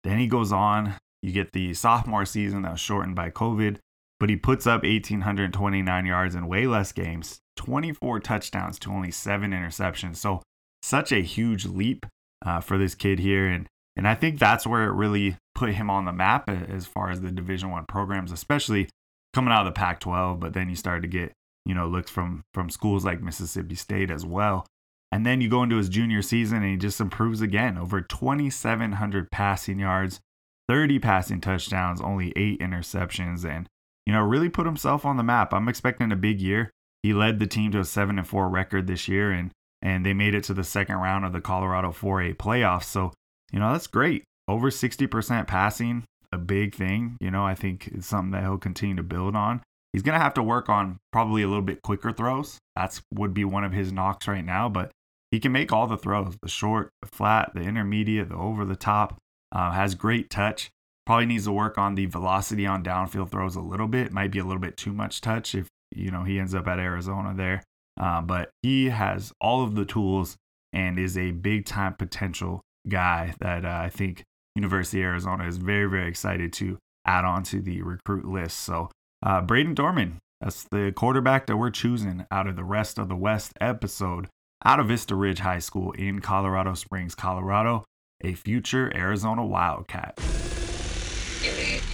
Then 0.04 0.18
he 0.18 0.26
goes 0.26 0.52
on, 0.52 0.94
you 1.24 1.32
get 1.32 1.52
the 1.52 1.74
sophomore 1.74 2.24
season 2.24 2.62
that 2.62 2.72
was 2.72 2.80
shortened 2.80 3.16
by 3.16 3.30
COVID 3.30 3.78
but 4.20 4.30
he 4.30 4.36
puts 4.36 4.66
up 4.66 4.84
1,829 4.84 6.06
yards 6.06 6.34
in 6.34 6.46
way 6.46 6.66
less 6.66 6.92
games, 6.92 7.40
24 7.56 8.20
touchdowns 8.20 8.78
to 8.80 8.90
only 8.90 9.10
seven 9.10 9.50
interceptions. 9.50 10.16
So, 10.16 10.42
such 10.82 11.12
a 11.12 11.20
huge 11.20 11.66
leap 11.66 12.06
uh, 12.44 12.60
for 12.60 12.78
this 12.78 12.94
kid 12.94 13.18
here. 13.18 13.46
And, 13.46 13.66
and 13.96 14.06
I 14.06 14.14
think 14.14 14.38
that's 14.38 14.66
where 14.66 14.84
it 14.84 14.92
really 14.92 15.36
put 15.54 15.70
him 15.70 15.90
on 15.90 16.04
the 16.04 16.12
map 16.12 16.48
as 16.48 16.86
far 16.86 17.10
as 17.10 17.20
the 17.20 17.30
Division 17.30 17.70
One 17.70 17.84
programs, 17.86 18.32
especially 18.32 18.88
coming 19.32 19.52
out 19.52 19.66
of 19.66 19.74
the 19.74 19.78
Pac 19.78 20.00
12. 20.00 20.40
But 20.40 20.52
then 20.52 20.68
you 20.68 20.76
started 20.76 21.02
to 21.02 21.08
get, 21.08 21.32
you 21.64 21.74
know, 21.74 21.86
looks 21.86 22.10
from, 22.10 22.44
from 22.52 22.70
schools 22.70 23.04
like 23.04 23.22
Mississippi 23.22 23.74
State 23.74 24.10
as 24.10 24.24
well. 24.24 24.66
And 25.10 25.24
then 25.24 25.40
you 25.40 25.48
go 25.48 25.62
into 25.62 25.76
his 25.76 25.88
junior 25.88 26.22
season 26.22 26.62
and 26.62 26.70
he 26.70 26.76
just 26.76 27.00
improves 27.00 27.40
again 27.40 27.78
over 27.78 28.00
2,700 28.00 29.30
passing 29.30 29.78
yards, 29.78 30.20
30 30.68 30.98
passing 30.98 31.40
touchdowns, 31.40 32.00
only 32.00 32.32
eight 32.36 32.60
interceptions. 32.60 33.44
And 33.44 33.68
you 34.06 34.12
know, 34.12 34.22
really 34.22 34.48
put 34.48 34.66
himself 34.66 35.04
on 35.04 35.16
the 35.16 35.22
map. 35.22 35.52
I'm 35.52 35.68
expecting 35.68 36.12
a 36.12 36.16
big 36.16 36.40
year. 36.40 36.70
He 37.02 37.12
led 37.12 37.38
the 37.38 37.46
team 37.46 37.70
to 37.72 37.80
a 37.80 37.84
7 37.84 38.18
and 38.18 38.26
4 38.26 38.48
record 38.48 38.86
this 38.86 39.08
year 39.08 39.30
and 39.30 39.50
and 39.84 40.04
they 40.04 40.14
made 40.14 40.34
it 40.34 40.44
to 40.44 40.54
the 40.54 40.64
second 40.64 40.96
round 40.96 41.26
of 41.26 41.34
the 41.34 41.42
Colorado 41.42 41.90
4A 41.90 42.36
playoffs. 42.36 42.84
So, 42.84 43.12
you 43.52 43.58
know, 43.58 43.72
that's 43.72 43.86
great. 43.86 44.24
Over 44.48 44.70
60% 44.70 45.46
passing, 45.46 46.04
a 46.32 46.38
big 46.38 46.74
thing. 46.74 47.18
You 47.20 47.30
know, 47.30 47.44
I 47.44 47.54
think 47.54 47.88
it's 47.88 48.06
something 48.06 48.30
that 48.30 48.42
he'll 48.42 48.56
continue 48.56 48.96
to 48.96 49.02
build 49.02 49.36
on. 49.36 49.62
He's 49.92 50.02
to 50.02 50.12
have 50.12 50.34
to 50.34 50.42
work 50.42 50.70
on 50.70 50.98
probably 51.12 51.42
a 51.42 51.46
little 51.46 51.62
bit 51.62 51.82
quicker 51.82 52.12
throws. 52.12 52.58
That's 52.74 53.02
would 53.12 53.34
be 53.34 53.44
one 53.44 53.62
of 53.62 53.72
his 53.72 53.92
knocks 53.92 54.26
right 54.26 54.44
now, 54.44 54.70
but 54.70 54.90
he 55.30 55.38
can 55.38 55.52
make 55.52 55.70
all 55.70 55.86
the 55.86 55.98
throws 55.98 56.34
the 56.42 56.48
short, 56.48 56.90
the 57.02 57.08
flat, 57.08 57.52
the 57.54 57.60
intermediate, 57.60 58.30
the 58.30 58.36
over 58.36 58.64
the 58.64 58.76
top. 58.76 59.18
Uh, 59.54 59.70
has 59.70 59.94
great 59.94 60.30
touch. 60.30 60.70
Probably 61.06 61.26
needs 61.26 61.44
to 61.44 61.52
work 61.52 61.78
on 61.78 61.94
the 61.94 62.06
velocity 62.06 62.66
on 62.66 62.82
downfield 62.82 63.30
throws 63.30 63.56
a 63.56 63.60
little 63.60 63.86
bit. 63.86 64.12
Might 64.12 64.30
be 64.30 64.38
a 64.38 64.44
little 64.44 64.60
bit 64.60 64.76
too 64.76 64.92
much 64.92 65.20
touch 65.20 65.54
if 65.54 65.68
you 65.94 66.10
know 66.10 66.24
he 66.24 66.38
ends 66.38 66.54
up 66.54 66.66
at 66.66 66.78
Arizona 66.78 67.34
there. 67.34 67.62
Uh, 68.00 68.20
but 68.20 68.50
he 68.62 68.86
has 68.86 69.32
all 69.40 69.62
of 69.62 69.74
the 69.74 69.84
tools 69.84 70.36
and 70.72 70.98
is 70.98 71.16
a 71.16 71.30
big 71.30 71.66
time 71.66 71.94
potential 71.94 72.62
guy 72.88 73.34
that 73.40 73.64
uh, 73.64 73.68
I 73.68 73.90
think 73.90 74.24
University 74.56 75.00
of 75.02 75.06
Arizona 75.06 75.46
is 75.46 75.58
very 75.58 75.88
very 75.88 76.08
excited 76.08 76.52
to 76.54 76.78
add 77.06 77.24
on 77.24 77.42
to 77.44 77.60
the 77.60 77.82
recruit 77.82 78.24
list. 78.24 78.60
So 78.60 78.90
uh, 79.22 79.42
Brayden 79.42 79.74
Dorman, 79.74 80.18
that's 80.40 80.64
the 80.64 80.92
quarterback 80.96 81.46
that 81.46 81.56
we're 81.56 81.70
choosing 81.70 82.26
out 82.30 82.46
of 82.46 82.56
the 82.56 82.64
rest 82.64 82.98
of 82.98 83.08
the 83.08 83.16
West 83.16 83.52
episode 83.60 84.28
out 84.64 84.80
of 84.80 84.88
Vista 84.88 85.14
Ridge 85.14 85.40
High 85.40 85.58
School 85.58 85.92
in 85.92 86.20
Colorado 86.20 86.74
Springs, 86.74 87.14
Colorado, 87.14 87.84
a 88.24 88.34
future 88.34 88.92
Arizona 88.94 89.44
Wildcat. 89.44 90.20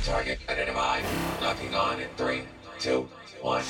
Target 0.05 0.39
identified. 0.49 1.05
Locking 1.41 1.75
on 1.75 2.01
in 2.01 2.09
three, 2.17 2.43
two, 2.79 3.09
one. 3.43 3.63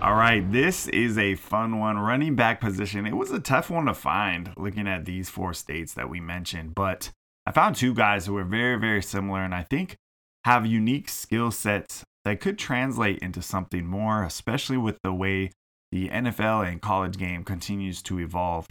All 0.00 0.14
right, 0.14 0.44
this 0.50 0.88
is 0.88 1.18
a 1.18 1.34
fun 1.34 1.78
one. 1.78 1.98
Running 1.98 2.34
back 2.34 2.60
position. 2.60 3.06
It 3.06 3.16
was 3.16 3.30
a 3.30 3.40
tough 3.40 3.68
one 3.68 3.86
to 3.86 3.94
find 3.94 4.52
looking 4.56 4.88
at 4.88 5.04
these 5.04 5.28
four 5.28 5.52
states 5.52 5.92
that 5.94 6.08
we 6.08 6.18
mentioned, 6.18 6.74
but 6.74 7.10
I 7.46 7.52
found 7.52 7.76
two 7.76 7.94
guys 7.94 8.26
who 8.26 8.36
are 8.36 8.44
very, 8.44 8.78
very 8.78 9.02
similar 9.02 9.44
and 9.44 9.54
I 9.54 9.64
think 9.64 9.96
have 10.44 10.66
unique 10.66 11.08
skill 11.08 11.50
sets 11.50 12.04
that 12.24 12.40
could 12.40 12.58
translate 12.58 13.18
into 13.18 13.42
something 13.42 13.86
more, 13.86 14.22
especially 14.22 14.76
with 14.76 14.98
the 15.02 15.12
way 15.12 15.50
the 15.92 16.08
NFL 16.08 16.66
and 16.66 16.80
college 16.80 17.18
game 17.18 17.44
continues 17.44 18.02
to 18.02 18.18
evolve. 18.18 18.66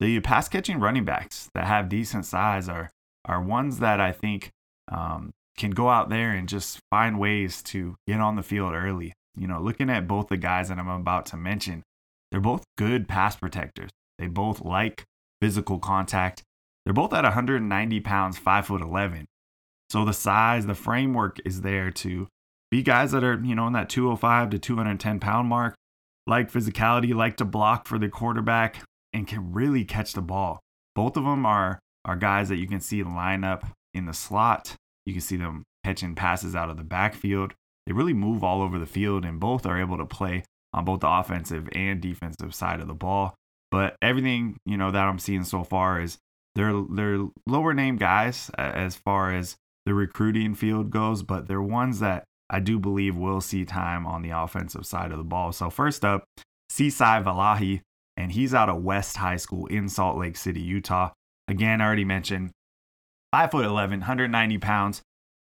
The 0.00 0.20
pass 0.20 0.48
catching 0.48 0.78
running 0.78 1.04
backs 1.04 1.48
that 1.54 1.66
have 1.66 1.88
decent 1.88 2.24
size 2.24 2.68
are 2.68 2.90
are 3.24 3.42
ones 3.42 3.80
that 3.80 4.00
I 4.00 4.12
think 4.12 4.50
um, 4.90 5.32
can 5.56 5.72
go 5.72 5.88
out 5.90 6.08
there 6.08 6.30
and 6.30 6.48
just 6.48 6.80
find 6.90 7.18
ways 7.18 7.62
to 7.64 7.96
get 8.06 8.20
on 8.20 8.36
the 8.36 8.42
field 8.42 8.74
early. 8.74 9.12
You 9.36 9.46
know, 9.46 9.60
looking 9.60 9.90
at 9.90 10.08
both 10.08 10.28
the 10.28 10.36
guys 10.36 10.68
that 10.68 10.78
I'm 10.78 10.88
about 10.88 11.26
to 11.26 11.36
mention, 11.36 11.82
they're 12.30 12.40
both 12.40 12.64
good 12.76 13.08
pass 13.08 13.36
protectors. 13.36 13.90
They 14.18 14.26
both 14.26 14.64
like 14.64 15.04
physical 15.40 15.78
contact. 15.78 16.42
They're 16.84 16.94
both 16.94 17.12
at 17.12 17.24
190 17.24 18.00
pounds, 18.00 18.38
5 18.38 18.66
foot 18.66 18.80
11. 18.80 19.26
So 19.90 20.04
the 20.04 20.12
size, 20.12 20.66
the 20.66 20.74
framework 20.74 21.38
is 21.44 21.62
there 21.62 21.90
to 21.90 22.28
be 22.70 22.82
guys 22.82 23.12
that 23.12 23.24
are, 23.24 23.40
you 23.42 23.54
know, 23.54 23.66
in 23.66 23.72
that 23.74 23.88
205 23.88 24.50
to 24.50 24.58
210 24.58 25.20
pound 25.20 25.48
mark, 25.48 25.74
like 26.26 26.52
physicality, 26.52 27.14
like 27.14 27.36
to 27.36 27.44
block 27.44 27.86
for 27.86 27.98
the 27.98 28.08
quarterback, 28.08 28.82
and 29.12 29.26
can 29.26 29.52
really 29.52 29.84
catch 29.84 30.12
the 30.12 30.22
ball. 30.22 30.60
Both 30.94 31.16
of 31.16 31.24
them 31.24 31.46
are 31.46 31.78
are 32.04 32.16
guys 32.16 32.48
that 32.48 32.56
you 32.56 32.66
can 32.66 32.80
see 32.80 33.02
line 33.02 33.44
up 33.44 33.66
in 33.94 34.06
the 34.06 34.14
slot. 34.14 34.74
You 35.04 35.12
can 35.12 35.20
see 35.20 35.36
them 35.36 35.64
catching 35.84 36.14
passes 36.14 36.54
out 36.54 36.70
of 36.70 36.76
the 36.76 36.84
backfield. 36.84 37.54
They 37.86 37.92
really 37.92 38.12
move 38.12 38.44
all 38.44 38.62
over 38.62 38.78
the 38.78 38.86
field, 38.86 39.24
and 39.24 39.40
both 39.40 39.66
are 39.66 39.80
able 39.80 39.98
to 39.98 40.06
play 40.06 40.44
on 40.72 40.84
both 40.84 41.00
the 41.00 41.10
offensive 41.10 41.68
and 41.72 42.00
defensive 42.00 42.54
side 42.54 42.80
of 42.80 42.88
the 42.88 42.94
ball. 42.94 43.34
But 43.70 43.96
everything 44.02 44.56
you 44.64 44.76
know 44.76 44.90
that 44.90 45.04
I'm 45.04 45.18
seeing 45.18 45.44
so 45.44 45.64
far 45.64 46.00
is 46.00 46.18
they're 46.54 46.82
they're 46.90 47.26
lower 47.46 47.74
name 47.74 47.96
guys 47.96 48.50
as 48.58 48.96
far 48.96 49.32
as 49.32 49.56
the 49.86 49.94
recruiting 49.94 50.54
field 50.54 50.90
goes, 50.90 51.22
but 51.22 51.48
they're 51.48 51.62
ones 51.62 52.00
that 52.00 52.24
I 52.50 52.60
do 52.60 52.78
believe 52.78 53.16
will 53.16 53.40
see 53.40 53.64
time 53.64 54.06
on 54.06 54.22
the 54.22 54.30
offensive 54.30 54.86
side 54.86 55.12
of 55.12 55.18
the 55.18 55.24
ball. 55.24 55.52
So 55.52 55.70
first 55.70 56.04
up, 56.04 56.24
Sisai 56.70 57.22
Valahi, 57.22 57.80
and 58.18 58.32
he's 58.32 58.52
out 58.52 58.68
of 58.68 58.82
West 58.82 59.16
High 59.16 59.36
School 59.36 59.66
in 59.66 59.88
Salt 59.88 60.18
Lake 60.18 60.36
City, 60.36 60.60
Utah. 60.60 61.10
Again, 61.46 61.80
I 61.80 61.86
already 61.86 62.04
mentioned 62.04 62.50
five 63.32 63.52
foot 63.52 63.64
11, 63.64 64.00
190 64.00 64.58
pounds, 64.58 65.02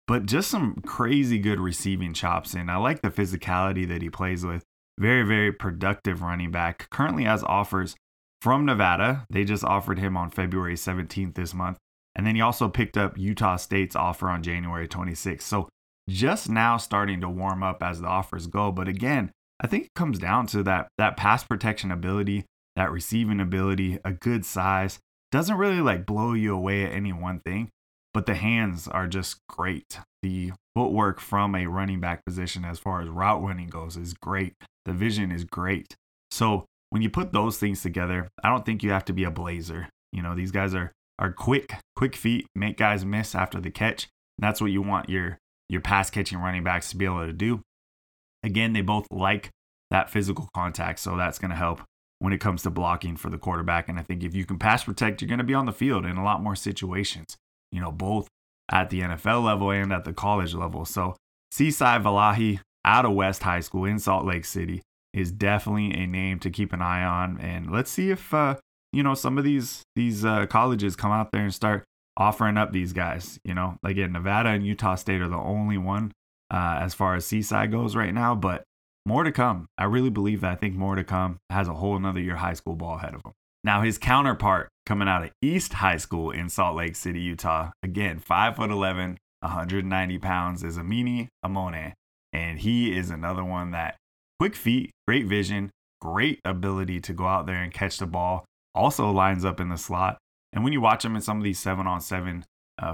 but 0.08 0.28
just 0.28 0.52
some 0.52 0.76
crazy 0.86 1.40
good 1.40 1.60
receiving 1.60 2.14
chops. 2.14 2.54
And 2.54 2.70
I 2.70 2.78
like 2.78 3.02
the 3.02 3.10
physicality 3.10 3.88
that 3.88 4.04
he 4.04 4.10
plays 4.10 4.46
with. 4.46 4.64
Very, 5.00 5.24
very 5.24 5.52
productive 5.52 6.22
running 6.22 6.52
back. 6.52 6.88
Currently 6.92 7.24
has 7.24 7.44
offers 7.44 7.96
from 8.40 8.66
Nevada. 8.66 9.26
They 9.32 9.46
just 9.46 9.64
offered 9.64 9.98
him 9.98 10.16
on 10.16 10.30
February 10.30 10.76
17th 10.76 11.34
this 11.34 11.56
month. 11.56 11.78
And 12.16 12.28
then 12.28 12.36
he 12.36 12.42
also 12.42 12.70
picked 12.70 12.98
up 12.98 13.18
Utah 13.18 13.56
State's 13.56 13.96
offer 13.96 14.30
on 14.30 14.44
January 14.44 14.88
26th. 14.88 15.42
So 15.42 15.70
just 16.08 16.50
now 16.50 16.78
starting 16.78 17.22
to 17.22 17.30
warm 17.30 17.64
up 17.64 17.82
as 17.82 18.02
the 18.02 18.08
offers 18.08 18.46
go. 18.46 18.72
But 18.72 18.88
again, 18.88 19.32
I 19.60 19.68
think 19.68 19.86
it 19.86 19.94
comes 19.96 20.20
down 20.20 20.48
to 20.48 20.64
that 20.64 20.88
that 20.98 21.18
pass 21.18 21.44
protection 21.44 21.92
ability, 21.92 22.46
that 22.80 22.94
receiving 22.94 23.42
ability, 23.42 24.00
a 24.06 24.14
good 24.14 24.46
size, 24.46 25.00
doesn't 25.34 25.58
really 25.58 25.82
like 25.82 26.06
blow 26.06 26.32
you 26.32 26.56
away 26.56 26.86
at 26.86 26.94
any 26.94 27.12
one 27.12 27.42
thing, 27.42 27.70
but 28.14 28.26
the 28.26 28.36
hands 28.36 28.88
are 28.88 29.06
just 29.06 29.38
great. 29.50 30.00
The 30.22 30.54
footwork 30.74 31.20
from 31.20 31.56
a 31.56 31.68
running 31.68 32.00
back 32.00 32.24
position 32.24 32.64
as 32.64 32.80
far 32.80 33.02
as 33.02 33.10
route 33.10 33.44
running 33.44 33.68
goes 33.68 33.98
is 33.98 34.14
great. 34.14 34.54
The 34.86 34.94
vision 34.94 35.30
is 35.30 35.44
great. 35.44 35.98
So 36.32 36.64
when 36.90 37.02
you 37.02 37.10
put 37.10 37.34
those 37.34 37.58
things 37.58 37.82
together, 37.82 38.30
I 38.46 38.48
don't 38.48 38.66
think 38.66 38.82
you 38.82 38.92
have 38.92 39.04
to 39.06 39.14
be 39.14 39.26
a 39.26 39.32
blazer. 39.32 39.90
You 40.14 40.22
know, 40.22 40.34
these 40.34 40.52
guys 40.52 40.74
are 40.74 40.94
are 41.20 41.34
quick, 41.34 41.74
quick 41.98 42.16
feet, 42.16 42.48
make 42.56 42.78
guys 42.78 43.04
miss 43.04 43.36
after 43.36 43.60
the 43.60 43.72
catch. 43.72 44.08
That's 44.38 44.62
what 44.62 44.72
you 44.72 44.82
want 44.82 45.10
your 45.10 45.38
your 45.68 45.82
pass 45.82 46.10
catching 46.10 46.38
running 46.38 46.64
backs 46.64 46.92
to 46.92 46.96
be 46.96 47.04
able 47.04 47.26
to 47.26 47.34
do. 47.34 47.60
Again, 48.42 48.72
they 48.72 48.82
both 48.82 49.06
like 49.12 49.50
that 49.92 50.10
physical 50.10 50.48
contact, 50.56 51.00
so 51.00 51.18
that's 51.18 51.40
going 51.40 51.52
to 51.52 51.58
help 51.58 51.82
when 52.20 52.34
it 52.34 52.40
comes 52.40 52.64
to 52.64 52.70
blocking 52.70 53.18
for 53.18 53.30
the 53.30 53.38
quarterback. 53.38 53.90
And 53.90 54.00
I 54.00 54.04
think 54.04 54.24
if 54.24 54.36
you 54.36 54.46
can 54.46 54.60
pass 54.60 54.84
protect, 54.84 55.22
you're 55.22 55.30
going 55.30 55.40
to 55.40 55.44
be 55.44 55.54
on 55.54 55.66
the 55.66 55.74
field 55.74 56.06
in 56.06 56.18
a 56.18 56.24
lot 56.24 56.44
more 56.44 56.56
situations. 56.56 57.38
You 57.72 57.82
know, 57.82 57.92
both 57.92 58.28
at 58.72 58.90
the 58.90 59.02
NFL 59.02 59.44
level 59.44 59.72
and 59.72 59.92
at 59.92 60.04
the 60.04 60.14
college 60.14 60.54
level. 60.54 60.86
So 60.86 61.16
Seaside 61.52 62.04
Valahi 62.04 62.60
out 62.86 63.06
of 63.06 63.14
West 63.14 63.44
High 63.44 63.62
School 63.62 63.86
in 63.86 64.00
Salt 64.00 64.26
Lake 64.26 64.46
City 64.46 64.82
is 65.14 65.32
definitely 65.32 65.92
a 65.94 66.06
name 66.06 66.40
to 66.40 66.50
keep 66.50 66.74
an 66.74 66.82
eye 66.82 67.04
on. 67.04 67.40
And 67.40 67.72
let's 67.72 67.90
see 67.90 68.12
if 68.12 68.34
uh, 68.34 68.56
you 68.94 69.04
know 69.04 69.16
some 69.16 69.38
of 69.38 69.44
these 69.44 69.84
these 69.96 70.24
uh, 70.26 70.46
colleges 70.48 70.96
come 70.96 71.12
out 71.12 71.32
there 71.32 71.44
and 71.44 71.54
start 71.54 71.84
offering 72.18 72.58
up 72.58 72.72
these 72.72 72.94
guys. 72.94 73.40
You 73.44 73.54
know, 73.54 73.78
like 73.82 73.98
in 73.98 74.12
Nevada 74.12 74.50
and 74.50 74.66
Utah 74.66 74.96
State 74.96 75.22
are 75.22 75.30
the 75.30 75.38
only 75.38 75.78
one 75.78 76.12
uh, 76.52 76.80
as 76.82 76.94
far 76.94 77.16
as 77.16 77.26
Seaside 77.26 77.72
goes 77.72 77.96
right 77.96 78.14
now, 78.14 78.36
but 78.36 78.64
more 79.10 79.24
to 79.24 79.32
come. 79.32 79.66
I 79.76 79.86
really 79.86 80.12
believe 80.12 80.42
that. 80.42 80.52
I 80.52 80.56
think 80.56 80.76
more 80.76 80.96
to 80.96 81.04
come. 81.04 81.40
Has 81.50 81.68
a 81.68 81.74
whole 81.74 81.98
another 81.98 82.22
year 82.22 82.36
high 82.36 82.54
school 82.54 82.76
ball 82.76 82.96
ahead 82.96 83.16
of 83.16 83.26
him. 83.26 83.32
Now 83.64 83.82
his 83.82 83.98
counterpart 83.98 84.70
coming 84.86 85.08
out 85.08 85.24
of 85.24 85.32
East 85.42 85.74
High 85.74 85.98
School 85.98 86.30
in 86.30 86.48
Salt 86.48 86.78
Lake 86.78 86.96
City, 86.96 87.20
Utah, 87.20 87.72
again 87.82 88.20
five 88.20 88.56
foot 88.56 88.70
eleven, 88.70 89.18
190 89.42 90.20
pounds, 90.20 90.64
is 90.64 90.78
Amini 90.78 91.28
Amone, 91.44 91.94
and 92.34 92.60
he 92.60 92.96
is 92.96 93.10
another 93.10 93.44
one 93.44 93.72
that 93.72 93.98
quick 94.40 94.56
feet, 94.56 94.92
great 95.08 95.26
vision, 95.26 95.72
great 96.00 96.40
ability 96.46 97.02
to 97.02 97.14
go 97.14 97.26
out 97.26 97.48
there 97.48 97.64
and 97.64 97.74
catch 97.74 97.98
the 97.98 98.06
ball. 98.06 98.46
Also 98.76 99.10
lines 99.10 99.44
up 99.44 99.60
in 99.60 99.70
the 99.70 99.78
slot. 99.78 100.20
And 100.54 100.64
when 100.64 100.72
you 100.72 100.82
watch 100.82 101.04
him 101.04 101.16
in 101.16 101.22
some 101.24 101.40
of 101.40 101.44
these 101.44 101.60
seven 101.60 101.88
on 101.88 102.00
seven 102.00 102.46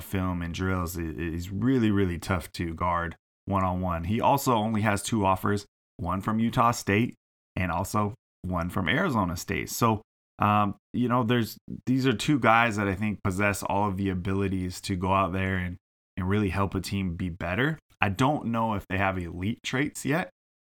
film 0.02 0.42
and 0.42 0.54
drills, 0.54 0.98
is 0.98 1.52
really, 1.52 1.92
really 1.92 2.18
tough 2.18 2.52
to 2.54 2.74
guard 2.74 3.18
one 3.46 3.66
on 3.66 3.82
one. 3.82 4.06
He 4.06 4.22
also 4.22 4.54
only 4.56 4.82
has 4.82 5.04
two 5.04 5.26
offers 5.26 5.66
one 5.98 6.22
from 6.22 6.40
Utah 6.40 6.72
State 6.72 7.16
and 7.56 7.72
also 7.72 8.14
one 8.42 8.70
from 8.70 8.90
Arizona 8.90 9.38
State. 9.38 9.70
So, 9.70 10.02
um, 10.40 10.76
you 10.94 11.08
know, 11.08 11.24
there's 11.24 11.58
these 11.86 12.06
are 12.06 12.14
two 12.14 12.40
guys 12.40 12.78
that 12.78 12.88
I 12.88 12.96
think 12.96 13.24
possess 13.24 13.64
all 13.64 13.88
of 13.88 13.98
the 13.98 14.10
abilities 14.10 14.82
to 14.82 14.96
go 14.96 15.14
out 15.14 15.34
there 15.34 15.56
and, 15.56 15.78
and 16.18 16.30
really 16.30 16.50
help 16.50 16.76
a 16.76 16.82
team 16.82 17.16
be 17.16 17.30
better. 17.30 17.80
I 18.02 18.10
don't 18.10 18.48
know 18.48 18.74
if 18.74 18.86
they 18.88 18.98
have 18.98 19.18
elite 19.18 19.62
traits 19.64 20.06
yet, 20.06 20.30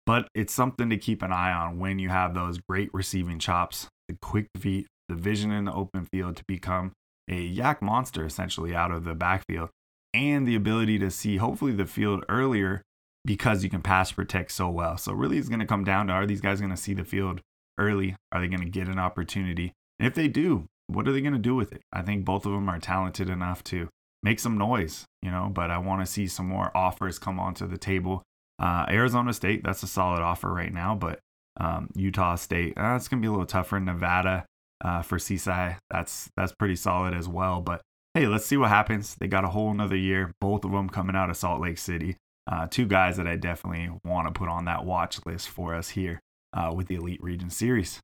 but 0.04 0.28
it's 0.35 0.52
something 0.52 0.90
to 0.90 0.96
keep 0.96 1.23
an 1.23 1.32
eye 1.32 1.52
on 1.52 1.78
when 1.78 1.99
you 1.99 2.11
have 2.11 2.35
those 2.35 2.58
great 2.68 2.90
receiving 2.92 3.38
chops, 3.38 3.88
the 4.08 4.16
quick 4.20 4.46
feet, 4.58 4.87
the 5.08 5.14
vision 5.14 5.50
in 5.50 5.64
the 5.64 5.73
open 5.73 6.06
field 6.12 6.37
to 6.37 6.44
become 6.46 6.92
a 7.28 7.54
YAC 7.54 7.82
monster 7.82 8.25
essentially 8.25 8.75
out 8.75 8.92
of 8.92 9.04
the 9.04 9.14
backfield, 9.14 9.70
and 10.14 10.46
the 10.46 10.54
ability 10.54 10.99
to 10.99 11.11
see 11.11 11.38
hopefully 11.38 11.73
the 11.73 11.87
field 11.87 12.25
earlier 12.28 12.82
because 13.26 13.64
you 13.64 13.68
can 13.68 13.83
pass 13.83 14.12
protect 14.12 14.52
so 14.52 14.71
well. 14.71 14.97
So 14.97 15.12
really 15.12 15.37
it's 15.37 15.49
going 15.49 15.61
to 15.61 15.66
come 15.66 15.85
down 15.85 16.06
to 16.06 16.14
are 16.14 16.26
these 16.26 16.40
guys 16.40 16.61
going 16.61 16.71
to 16.71 16.76
see 16.76 16.95
the 16.95 17.04
field 17.04 17.40
early? 17.78 18.16
Are 18.33 18.40
they 18.40 18.49
going 18.49 18.62
to 18.62 18.68
get 18.68 18.88
an 18.88 18.99
opportunity? 18.99 19.73
And 19.99 20.06
if 20.06 20.14
they 20.14 20.28
do, 20.28 20.66
what 20.87 21.09
are 21.09 21.12
they 21.12 21.21
going 21.21 21.33
to 21.33 21.38
do 21.38 21.54
with 21.54 21.73
it? 21.73 21.83
I 21.92 22.02
think 22.02 22.25
both 22.25 22.47
of 22.47 22.52
them 22.52 22.68
are 22.68 22.78
talented 22.78 23.28
enough 23.28 23.64
to 23.64 23.88
make 24.23 24.38
some 24.38 24.56
noise, 24.56 25.04
you 25.23 25.30
know, 25.30 25.50
but 25.52 25.71
I 25.71 25.78
want 25.78 26.00
to 26.00 26.11
see 26.11 26.26
some 26.28 26.49
more 26.49 26.71
offers 26.75 27.18
come 27.18 27.40
onto 27.40 27.66
the 27.66 27.78
table. 27.78 28.23
Uh, 28.59 28.87
Arizona 28.88 29.33
State, 29.33 29.62
that's 29.64 29.83
a 29.83 29.88
solid 29.88 30.23
offer 30.23 30.52
right 30.52 30.73
now, 30.73 30.95
but 30.95 31.18
um, 31.59 31.90
Utah 31.95 32.37
State, 32.37 32.75
uh, 32.76 32.95
it's 32.97 33.09
going 33.09 33.21
to 33.21 33.26
be 33.26 33.28
a 33.28 33.33
little 33.33 33.47
tougher. 33.47 33.80
Nevada 33.80 34.47
uh, 34.85 35.02
for 35.02 35.18
Seaside, 35.18 35.78
that's 35.90 36.30
that's 36.37 36.52
pretty 36.52 36.76
solid 36.76 37.14
as 37.14 37.28
well. 37.28 37.61
But 37.61 37.83
hey, 38.14 38.26
let's 38.26 38.47
see 38.47 38.56
what 38.56 38.68
happens. 38.68 39.16
They 39.16 39.26
got 39.26 39.45
a 39.45 39.49
whole 39.49 39.71
another 39.71 39.97
year, 39.97 40.32
both 40.41 40.65
of 40.65 40.73
them 40.73 40.89
coming 40.89 41.17
out 41.17 41.30
of 41.30 41.36
Salt 41.36 41.60
Lake 41.60 41.78
City. 41.78 42.17
Uh, 42.49 42.67
two 42.71 42.87
guys 42.87 43.17
that 43.17 43.26
I 43.26 43.37
definitely 43.37 43.91
want 44.04 44.28
to 44.28 44.32
put 44.32 44.49
on 44.49 44.67
that 44.67 44.85
watch 44.85 45.19
list 45.26 45.49
for 45.49 45.75
us 45.75 45.91
here 45.91 46.21
uh, 46.52 46.73
with 46.75 46.87
the 46.87 46.95
Elite 46.95 47.23
Region 47.23 47.50
Series. 47.50 48.00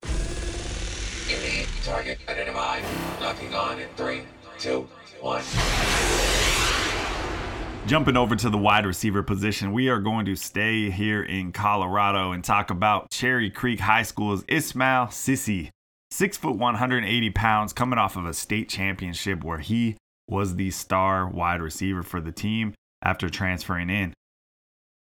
Target 1.85 2.19
identified. 2.29 2.85
Locking 3.21 3.55
on 3.55 3.81
in 3.81 3.89
three, 3.97 4.23
two, 4.59 4.89
one. 5.21 5.43
Jumping 7.87 8.17
over 8.17 8.37
to 8.37 8.49
the 8.49 8.59
wide 8.59 8.87
receiver 8.87 9.25
position, 9.25 9.73
we 9.73 9.89
are 9.89 9.99
going 9.99 10.25
to 10.27 10.37
stay 10.37 10.91
here 10.91 11.25
in 11.25 11.51
Colorado 11.51 12.31
and 12.31 12.45
talk 12.45 12.71
about 12.71 13.11
Cherry 13.11 13.51
Creek 13.51 13.81
High 13.81 14.05
School's 14.05 14.45
Ismail 14.47 15.07
Sisi. 15.07 15.71
Six 16.13 16.37
foot 16.37 16.57
180 16.57 17.31
pounds, 17.31 17.73
coming 17.73 17.99
off 17.99 18.17
of 18.17 18.27
a 18.27 18.35
state 18.35 18.69
championship 18.69 19.43
where 19.43 19.59
he 19.59 19.97
was 20.29 20.55
the 20.55 20.71
star 20.71 21.27
wide 21.27 21.61
receiver 21.61 22.05
for 22.05 22.21
the 22.21 22.33
team 22.33 22.75
after 23.03 23.29
transferring 23.29 23.91
in. 23.91 24.15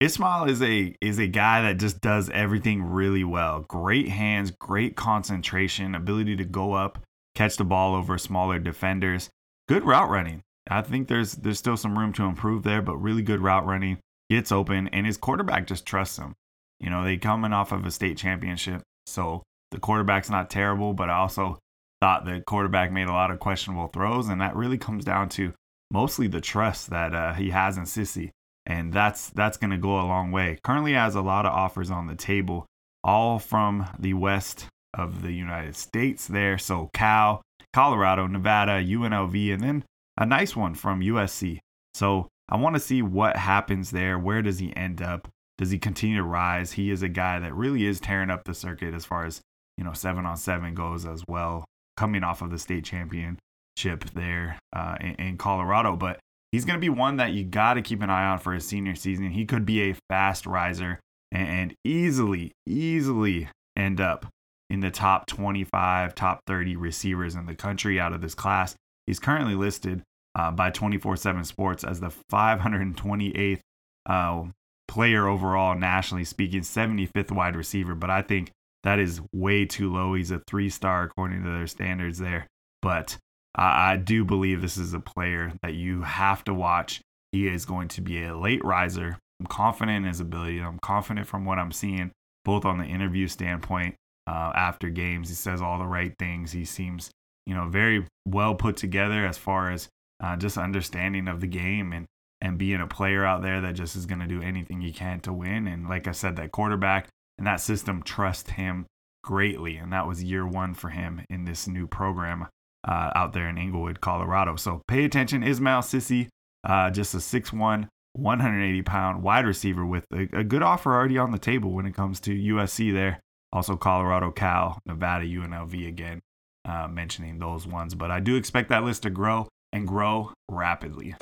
Ismail 0.00 0.44
is 0.44 0.62
a 0.62 0.94
is 1.00 1.18
a 1.18 1.26
guy 1.26 1.62
that 1.62 1.78
just 1.78 2.00
does 2.00 2.30
everything 2.30 2.84
really 2.84 3.24
well. 3.24 3.64
Great 3.68 4.08
hands, 4.08 4.52
great 4.52 4.94
concentration, 4.94 5.96
ability 5.96 6.37
to 6.37 6.44
go 6.44 6.72
up, 6.72 7.00
catch 7.34 7.56
the 7.56 7.64
ball 7.64 7.96
over 7.96 8.16
smaller 8.16 8.61
defenders. 8.61 9.28
Good 9.66 9.84
route 9.84 10.08
running. 10.08 10.42
I 10.70 10.82
think 10.82 11.08
there's 11.08 11.32
there's 11.32 11.58
still 11.58 11.76
some 11.76 11.98
room 11.98 12.12
to 12.12 12.24
improve 12.24 12.62
there, 12.62 12.80
but 12.80 12.96
really 12.98 13.22
good 13.22 13.40
route 13.40 13.66
running. 13.66 13.98
Gets 14.30 14.52
open 14.52 14.87
and 14.88 15.04
his 15.04 15.16
quarterback 15.16 15.66
just 15.66 15.84
trusts 15.84 16.18
him. 16.18 16.34
You 16.78 16.90
know, 16.90 17.02
they 17.02 17.16
coming 17.16 17.52
off 17.52 17.72
of 17.72 17.84
a 17.84 17.90
state 17.90 18.18
championship, 18.18 18.82
so 19.06 19.42
the 19.72 19.80
quarterback's 19.80 20.30
not 20.30 20.48
terrible, 20.48 20.92
but 20.92 21.11
I 21.11 21.16
also 21.16 21.58
thought 22.00 22.24
the 22.24 22.40
quarterback 22.46 22.92
made 22.92 23.08
a 23.08 23.12
lot 23.12 23.32
of 23.32 23.40
questionable 23.40 23.88
throws, 23.88 24.28
and 24.28 24.40
that 24.40 24.54
really 24.54 24.78
comes 24.78 25.04
down 25.04 25.28
to 25.30 25.54
mostly 25.90 26.28
the 26.28 26.40
trust 26.40 26.90
that 26.90 27.14
uh, 27.14 27.32
he 27.32 27.50
has 27.50 27.76
in 27.76 27.82
Sissy 27.82 28.30
and 28.68 28.92
that's 28.92 29.31
that's 29.31 29.57
going 29.57 29.70
to 29.70 29.78
go 29.78 29.98
a 29.98 30.07
long 30.07 30.31
way. 30.31 30.59
Currently 30.62 30.92
has 30.92 31.14
a 31.14 31.22
lot 31.22 31.46
of 31.46 31.52
offers 31.52 31.90
on 31.90 32.07
the 32.07 32.14
table, 32.14 32.66
all 33.02 33.38
from 33.38 33.88
the 33.98 34.14
west 34.14 34.66
of 34.94 35.22
the 35.22 35.33
United 35.33 35.74
States 35.74 36.26
there. 36.26 36.59
So 36.59 36.90
Cal, 36.92 37.42
Colorado, 37.72 38.26
Nevada, 38.26 38.85
UNLV, 38.85 39.54
and 39.54 39.62
then 39.62 39.85
a 40.18 40.26
nice 40.26 40.54
one 40.54 40.74
from 40.74 41.00
USC. 41.00 41.59
So 41.94 42.28
I 42.50 42.57
want 42.57 42.76
to 42.76 42.81
see 42.81 43.00
what 43.00 43.37
happens 43.37 43.90
there. 43.90 44.18
Where 44.18 44.42
does 44.42 44.59
he 44.59 44.76
end 44.76 45.00
up? 45.00 45.28
Does 45.57 45.70
he 45.70 45.78
continue 45.78 46.18
to 46.18 46.22
rise? 46.22 46.72
He 46.72 46.90
is 46.90 47.02
a 47.02 47.09
guy 47.09 47.38
that 47.40 47.54
really 47.54 47.87
is 47.87 47.98
tearing 47.98 48.31
up 48.31 48.44
the 48.44 48.54
circuit 48.54 48.94
as 48.94 49.04
far 49.04 49.24
as 49.24 49.40
you 49.78 49.85
know 49.85 49.94
seven 49.94 50.26
on 50.26 50.37
seven 50.37 50.74
goes 50.74 51.07
as 51.07 51.24
well, 51.26 51.64
coming 51.96 52.22
off 52.22 52.42
of 52.42 52.50
the 52.50 52.59
state 52.59 52.85
championship 52.85 54.04
there 54.14 54.59
uh, 54.74 54.96
in, 55.00 55.14
in 55.14 55.37
Colorado. 55.38 55.96
But 55.96 56.20
he's 56.52 56.64
going 56.64 56.78
to 56.78 56.80
be 56.80 56.88
one 56.88 57.16
that 57.16 57.32
you 57.32 57.44
got 57.44 57.74
to 57.74 57.82
keep 57.82 58.02
an 58.02 58.11
eye 58.11 58.26
on 58.26 58.38
for 58.38 58.52
his 58.52 58.66
senior 58.66 58.94
season. 58.94 59.30
He 59.30 59.44
could 59.44 59.66
be 59.66 59.90
a 59.90 59.96
fast 60.08 60.46
riser 60.46 61.00
and 61.30 61.74
easily, 61.84 62.52
easily 62.66 63.48
end 63.76 64.00
up 64.00 64.26
in 64.70 64.80
the 64.80 64.90
top 64.90 65.26
25, 65.26 66.14
top 66.14 66.40
30 66.46 66.76
receivers 66.76 67.34
in 67.34 67.46
the 67.46 67.54
country 67.54 68.00
out 68.00 68.12
of 68.12 68.20
this 68.20 68.34
class. 68.34 68.74
He's 69.06 69.18
currently 69.18 69.54
listed 69.54 70.02
uh, 70.34 70.50
by 70.50 70.70
24 70.70 71.16
7 71.16 71.44
Sports 71.44 71.84
as 71.84 72.00
the 72.00 72.12
528th 72.32 73.61
uh, 74.06 74.44
player 74.87 75.26
overall, 75.26 75.74
nationally 75.74 76.24
speaking, 76.24 76.61
75th 76.61 77.30
wide 77.30 77.56
receiver. 77.56 77.94
But 77.94 78.11
I 78.11 78.22
think 78.22 78.50
that 78.84 78.98
is 78.98 79.20
way 79.34 79.64
too 79.64 79.92
low. 79.92 80.14
He's 80.14 80.30
a 80.30 80.42
three 80.46 80.70
star 80.70 81.04
according 81.04 81.44
to 81.44 81.50
their 81.50 81.66
standards 81.66 82.18
there. 82.18 82.46
But 82.82 83.18
I 83.61 83.97
do 83.97 84.25
believe 84.25 84.62
this 84.62 84.77
is 84.77 84.94
a 84.94 85.01
player 85.01 85.53
that 85.62 85.75
you 85.75 86.03
have 86.03 86.44
to 86.44 86.55
watch. 86.55 87.01
He 87.33 87.49
is 87.49 87.64
going 87.64 87.88
to 87.88 88.01
be 88.01 88.23
a 88.23 88.38
late 88.38 88.64
riser. 88.64 89.18
I'm 89.40 89.47
confident 89.47 89.99
in 89.99 90.05
his 90.05 90.21
ability. 90.21 90.61
I'm 90.61 90.79
confident 90.79 91.27
from 91.27 91.44
what 91.44 91.59
I'm 91.59 91.73
seeing, 91.73 92.12
both 92.44 92.64
on 92.64 92.79
the 92.79 92.85
interview 92.85 93.27
standpoint 93.27 93.97
uh, 94.29 94.53
after 94.55 94.90
games. 94.90 95.29
He 95.29 95.35
says 95.35 95.61
all 95.61 95.79
the 95.79 95.87
right 95.87 96.14
things. 96.18 96.53
He 96.53 96.64
seems, 96.64 97.11
you 97.47 97.55
know, 97.55 97.68
very 97.68 98.07
well 98.27 98.55
put 98.55 98.77
together 98.77 99.27
as 99.27 99.38
far 99.38 99.73
as 99.73 99.88
uh, 100.23 100.37
just 100.37 100.57
understanding 100.57 101.27
of 101.29 101.40
the 101.40 101.47
game 101.47 101.92
and 101.92 102.07
and 102.40 102.57
being 102.57 102.81
a 102.81 102.87
player 102.87 103.25
out 103.25 103.42
there 103.42 103.61
that 103.61 103.75
just 103.75 103.97
is 103.97 104.07
going 104.07 104.21
to 104.21 104.27
do 104.29 104.40
anything 104.40 104.81
he 104.81 104.92
can 104.92 105.18
to 105.18 105.33
win. 105.33 105.66
And 105.66 105.88
like 105.88 106.07
I 106.07 106.12
said, 106.12 106.37
that 106.37 106.53
quarterback 106.53 107.09
and 107.37 107.44
that 107.49 107.61
system 107.61 108.01
trust 108.05 108.51
him 108.51 108.87
greatly, 109.25 109.77
and 109.77 109.92
that 109.92 110.07
was 110.07 110.23
year 110.23 110.47
one 110.47 110.75
for 110.75 110.90
him 110.90 111.25
in 111.29 111.44
this 111.44 111.66
new 111.66 111.88
program 111.88 112.47
uh, 112.86 113.10
out 113.14 113.32
there 113.32 113.48
in 113.48 113.58
Englewood, 113.58 114.00
Colorado. 114.00 114.56
So 114.56 114.82
pay 114.88 115.04
attention. 115.04 115.42
Ismail 115.42 115.80
Sissy, 115.80 116.28
uh, 116.64 116.90
just 116.90 117.14
a 117.14 117.18
6'1, 117.18 117.88
180 118.12 118.82
pound 118.82 119.22
wide 119.22 119.46
receiver 119.46 119.84
with 119.84 120.04
a, 120.12 120.28
a, 120.38 120.44
good 120.44 120.62
offer 120.62 120.94
already 120.94 121.18
on 121.18 121.30
the 121.30 121.38
table 121.38 121.72
when 121.72 121.86
it 121.86 121.94
comes 121.94 122.20
to 122.20 122.30
USC 122.30 122.92
there. 122.92 123.20
Also, 123.52 123.76
Colorado, 123.76 124.30
Cal, 124.30 124.78
Nevada, 124.84 125.24
UNLV 125.24 125.88
again, 125.88 126.20
uh, 126.66 126.86
mentioning 126.86 127.38
those 127.38 127.66
ones. 127.66 127.94
But 127.94 128.10
I 128.10 128.20
do 128.20 128.36
expect 128.36 128.68
that 128.68 128.84
list 128.84 129.04
to 129.04 129.10
grow 129.10 129.48
and 129.72 129.86
grow 129.86 130.32
rapidly. 130.50 131.14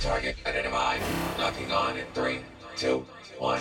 Target 0.00 0.36
identified. 0.46 1.00
Locking 1.38 1.72
on 1.72 1.96
in 1.96 2.06
three, 2.14 2.38
two, 2.76 3.04
one. 3.38 3.60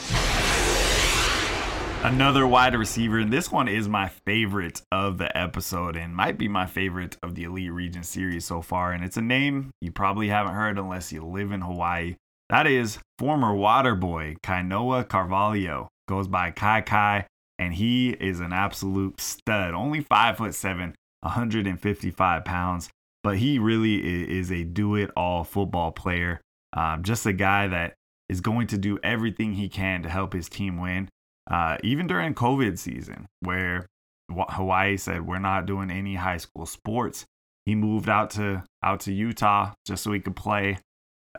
Another 2.04 2.48
wide 2.48 2.76
receiver, 2.76 3.18
and 3.18 3.34
this 3.34 3.52
one 3.52 3.68
is 3.68 3.90
my 3.90 4.08
favorite 4.08 4.84
of 4.92 5.18
the 5.18 5.36
episode 5.36 5.98
and 5.98 6.16
might 6.16 6.38
be 6.38 6.48
my 6.48 6.68
favorite 6.68 7.18
of 7.24 7.34
the 7.34 7.44
Elite 7.44 7.72
Region 7.72 8.04
series 8.04 8.46
so 8.46 8.62
far. 8.62 8.94
And 8.94 9.04
it's 9.04 9.18
a 9.18 9.22
name 9.22 9.72
you 9.82 9.92
probably 9.92 10.28
haven't 10.28 10.54
heard 10.54 10.78
unless 10.78 11.12
you 11.12 11.26
live 11.26 11.52
in 11.52 11.62
Hawaii. 11.62 12.16
That 12.50 12.68
is 12.68 13.00
former 13.18 13.54
water 13.54 13.96
boy 13.96 14.36
Kainoa 14.44 15.10
Carvalho. 15.10 15.90
Goes 16.08 16.28
by 16.28 16.52
Kai 16.52 16.82
Kai, 16.82 17.26
and 17.58 17.74
he 17.74 18.12
is 18.12 18.40
an 18.40 18.54
absolute 18.54 19.20
stud. 19.20 19.74
Only 19.74 20.02
five 20.02 20.38
foot 20.38 20.54
seven, 20.54 20.96
155 21.22 22.46
pounds, 22.46 22.90
but 23.24 23.38
he 23.38 23.58
really 23.60 24.30
is 24.32 24.52
a 24.52 24.64
do 24.64 24.96
it 24.96 25.10
all 25.18 25.44
football 25.44 25.92
player. 25.92 26.40
Um, 26.74 27.04
just 27.04 27.26
a 27.26 27.34
guy 27.34 27.68
that 27.68 27.96
is 28.30 28.40
going 28.40 28.68
to 28.68 28.78
do 28.78 29.00
everything 29.04 29.54
he 29.54 29.68
can 29.68 30.04
to 30.04 30.10
help 30.10 30.34
his 30.34 30.48
team 30.48 30.78
win. 30.78 31.10
Uh, 31.50 31.78
even 31.84 32.08
during 32.08 32.34
COVID 32.34 32.78
season, 32.78 33.26
where 33.40 33.88
Hawaii 34.30 34.98
said 34.98 35.26
we're 35.26 35.40
not 35.40 35.66
doing 35.66 35.90
any 35.90 36.16
high 36.16 36.38
school 36.38 36.66
sports, 36.66 37.26
he 37.66 37.76
moved 37.76 38.10
out 38.10 38.30
to 38.32 38.64
out 38.84 39.02
to 39.02 39.14
Utah 39.14 39.74
just 39.86 40.04
so 40.04 40.12
he 40.12 40.20
could 40.20 40.36
play 40.36 40.80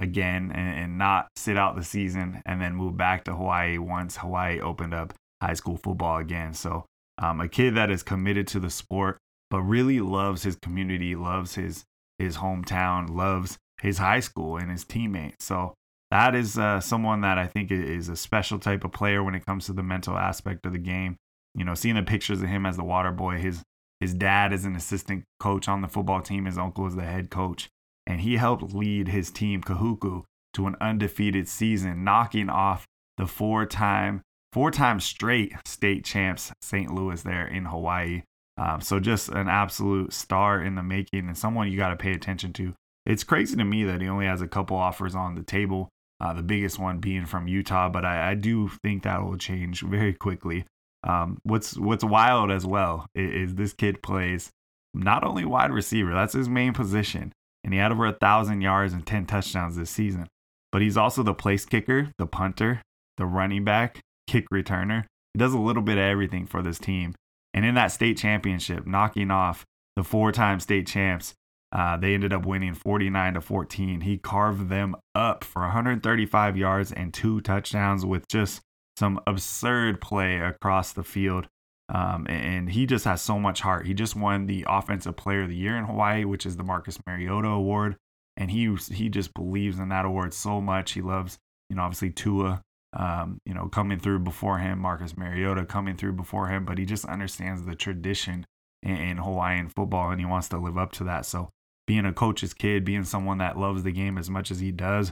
again 0.01 0.53
and, 0.55 0.79
and 0.79 0.99
not 0.99 1.29
sit 1.37 1.57
out 1.57 1.77
the 1.77 1.85
season, 1.85 2.43
and 2.47 2.61
then 2.61 2.75
move 2.75 2.97
back 2.97 3.25
to 3.25 3.35
Hawaii 3.35 3.79
once 3.79 4.17
Hawaii 4.17 4.61
opened 4.61 4.95
up 4.95 5.13
high 5.43 5.55
school 5.55 5.77
football 5.77 6.19
again. 6.19 6.55
So 6.55 6.87
um, 7.19 7.41
a 7.41 7.49
kid 7.49 7.75
that 7.75 7.91
is 7.91 8.03
committed 8.03 8.47
to 8.49 8.61
the 8.61 8.71
sport, 8.71 9.19
but 9.51 9.61
really 9.61 10.01
loves 10.01 10.43
his 10.43 10.57
community, 10.57 11.15
loves 11.15 11.55
his 11.55 11.85
his 12.19 12.39
hometown, 12.39 13.11
loves 13.11 13.59
his 13.81 13.99
high 13.99 14.21
school 14.21 14.57
and 14.57 14.71
his 14.71 14.85
teammates. 14.85 15.45
So 15.45 15.75
that 16.11 16.35
is 16.35 16.57
uh, 16.57 16.81
someone 16.81 17.21
that 17.21 17.39
I 17.39 17.47
think 17.47 17.71
is 17.71 18.09
a 18.09 18.17
special 18.17 18.59
type 18.59 18.85
of 18.85 18.93
player 18.93 19.23
when 19.23 19.35
it 19.35 19.45
comes 19.45 19.67
to 19.67 19.73
the 19.73 19.83
mental 19.83 20.17
aspect 20.17 20.65
of 20.65 20.73
the 20.73 20.79
game. 20.79 21.17
You 21.55 21.65
know, 21.65 21.75
seeing 21.75 21.97
the 21.97 22.03
pictures 22.03 22.41
of 22.41 22.49
him 22.49 22.65
as 22.65 22.77
the 22.77 22.85
water 22.85 23.13
boy, 23.13 23.39
his 23.39 23.63
his 24.01 24.15
dad 24.15 24.53
is 24.53 24.65
an 24.65 24.77
assistant 24.77 25.25
coach 25.41 25.69
on 25.69 25.83
the 25.83 25.89
football 25.89 26.23
team, 26.23 26.45
his 26.45 26.57
uncle 26.57 26.87
is 26.87 26.95
the 26.95 27.05
head 27.05 27.31
coach, 27.31 27.69
and 28.07 28.21
he 28.21 28.37
helped 28.37 28.73
lead 28.73 29.09
his 29.09 29.31
team 29.31 29.61
Kahuku 29.61 30.23
to 30.55 30.67
an 30.67 30.77
undefeated 30.81 31.49
season, 31.49 32.05
knocking 32.05 32.49
off 32.49 32.87
the 33.17 33.27
four-time 33.27 34.23
four-time 34.53 34.99
straight 35.01 35.53
state 35.67 36.05
champs 36.05 36.53
St. 36.63 36.91
Louis 36.91 37.23
there 37.23 37.47
in 37.47 37.67
Hawaii. 37.67 38.23
Um, 38.57 38.81
so 38.81 38.99
just 38.99 39.29
an 39.29 39.49
absolute 39.49 40.13
star 40.13 40.63
in 40.63 40.75
the 40.75 40.83
making 40.83 41.27
and 41.27 41.37
someone 41.37 41.71
you 41.71 41.77
got 41.77 41.91
to 41.91 41.97
pay 41.97 42.13
attention 42.13 42.53
to. 42.55 42.75
It's 43.05 43.25
crazy 43.25 43.57
to 43.57 43.65
me 43.65 43.85
that 43.85 44.01
he 44.01 44.09
only 44.09 44.27
has 44.27 44.41
a 44.41 44.49
couple 44.49 44.77
offers 44.77 45.15
on 45.15 45.35
the 45.35 45.43
table 45.43 45.89
uh, 46.21 46.33
the 46.33 46.43
biggest 46.43 46.79
one 46.79 46.99
being 46.99 47.27
from 47.27 47.49
Utah, 47.49 47.89
but 47.89 48.05
I, 48.05 48.31
I 48.31 48.35
do 48.35 48.69
think 48.83 49.03
that 49.03 49.23
will 49.23 49.37
change 49.37 49.83
very 49.83 50.15
quickly. 50.15 50.65
Um, 51.05 51.39
what's 51.45 51.77
what's 51.77 52.05
wild 52.05 52.51
as 52.51 52.67
well 52.67 53.07
is, 53.15 53.51
is, 53.51 53.55
this 53.55 53.73
kid 53.73 54.03
plays 54.03 54.51
not 54.95 55.23
only 55.23 55.45
wide 55.45 55.71
receiver, 55.71 56.13
that's 56.13 56.33
his 56.33 56.49
main 56.49 56.73
position, 56.73 57.33
and 57.63 57.73
he 57.73 57.79
had 57.79 57.93
over 57.93 58.07
a 58.07 58.13
thousand 58.13 58.63
yards 58.63 58.93
and 58.93 59.07
ten 59.07 59.27
touchdowns 59.27 59.77
this 59.77 59.91
season. 59.91 60.27
But 60.73 60.83
he's 60.83 60.97
also 60.97 61.23
the 61.23 61.35
place 61.35 61.65
kicker, 61.65 62.11
the 62.19 62.27
punter, 62.27 62.83
the 63.17 63.27
running 63.27 63.65
back, 63.65 64.01
kick 64.27 64.47
returner. 64.53 65.05
He 65.35 65.39
does 65.39 65.55
a 65.55 65.59
little 65.59 65.83
bit 65.83 65.99
of 65.99 66.05
everything 66.05 66.47
for 66.47 66.63
this 66.63 66.79
team. 66.79 67.15
And 67.55 67.65
in 67.65 67.75
that 67.77 67.93
state 67.93 68.19
championship, 68.19 68.87
knocking 68.87 69.31
off 69.31 69.65
the 69.97 70.05
four-time 70.05 70.61
state 70.61 70.87
champs, 70.87 71.35
uh, 71.71 71.97
they 71.97 72.15
ended 72.15 72.33
up 72.33 72.47
winning 72.47 72.75
49 72.75 73.35
to 73.35 73.41
14. 73.41 74.01
He 74.01 74.19
carved 74.19 74.69
them 74.69 74.97
up 75.15 75.45
for 75.45 75.63
135 75.63 76.57
yards 76.57 76.93
and 76.93 77.13
two 77.13 77.41
touchdowns 77.41 78.07
with 78.07 78.27
just 78.29 78.63
some 78.97 79.21
absurd 79.27 80.01
play 80.01 80.39
across 80.39 80.93
the 80.93 81.05
field. 81.05 81.49
Um, 81.91 82.27
and 82.29 82.71
he 82.71 82.87
just 82.87 83.05
has 83.05 83.23
so 83.23 83.39
much 83.39 83.61
heart. 83.61 83.87
He 83.87 83.95
just 83.95 84.17
won 84.17 84.47
the 84.47 84.65
Offensive 84.69 85.17
Player 85.17 85.43
of 85.43 85.49
the 85.49 85.57
Year 85.57 85.77
in 85.77 85.85
Hawaii, 85.85 86.25
which 86.25 86.45
is 86.45 86.57
the 86.57 86.65
Marcus 86.65 86.99
Mariota 87.07 87.49
Award. 87.49 87.97
And 88.37 88.51
he 88.51 88.75
he 88.91 89.09
just 89.09 89.35
believes 89.35 89.79
in 89.79 89.89
that 89.89 90.05
award 90.05 90.33
so 90.33 90.61
much. 90.61 90.93
He 90.93 91.01
loves, 91.01 91.39
you 91.69 91.77
know, 91.77 91.83
obviously 91.83 92.11
Tua, 92.11 92.63
um, 92.93 93.39
you 93.45 93.55
know, 93.55 93.69
coming 93.69 93.99
through 93.99 94.21
before 94.21 94.59
him, 94.59 94.79
Marcus 94.79 95.17
Mariota 95.17 95.65
coming 95.65 95.97
through 95.97 96.13
before 96.13 96.49
him, 96.49 96.65
but 96.65 96.79
he 96.79 96.85
just 96.85 97.05
understands 97.07 97.65
the 97.65 97.75
tradition 97.75 98.47
in, 98.83 98.97
in 98.97 99.17
Hawaiian 99.17 99.69
football 99.69 100.11
and 100.11 100.21
he 100.21 100.27
wants 100.27 100.49
to 100.51 100.59
live 100.59 100.79
up 100.79 100.93
to 100.93 101.05
that. 101.05 101.27
So 101.27 101.51
being 101.89 102.05
a 102.05 102.13
coach's 102.13 102.53
kid, 102.53 102.85
being 102.85 103.03
someone 103.03 103.39
that 103.39 103.59
loves 103.59 103.83
the 103.83 103.91
game 103.91 104.19
as 104.19 104.29
much 104.29 104.51
as 104.51 104.61
he 104.61 104.71
does. 104.71 105.11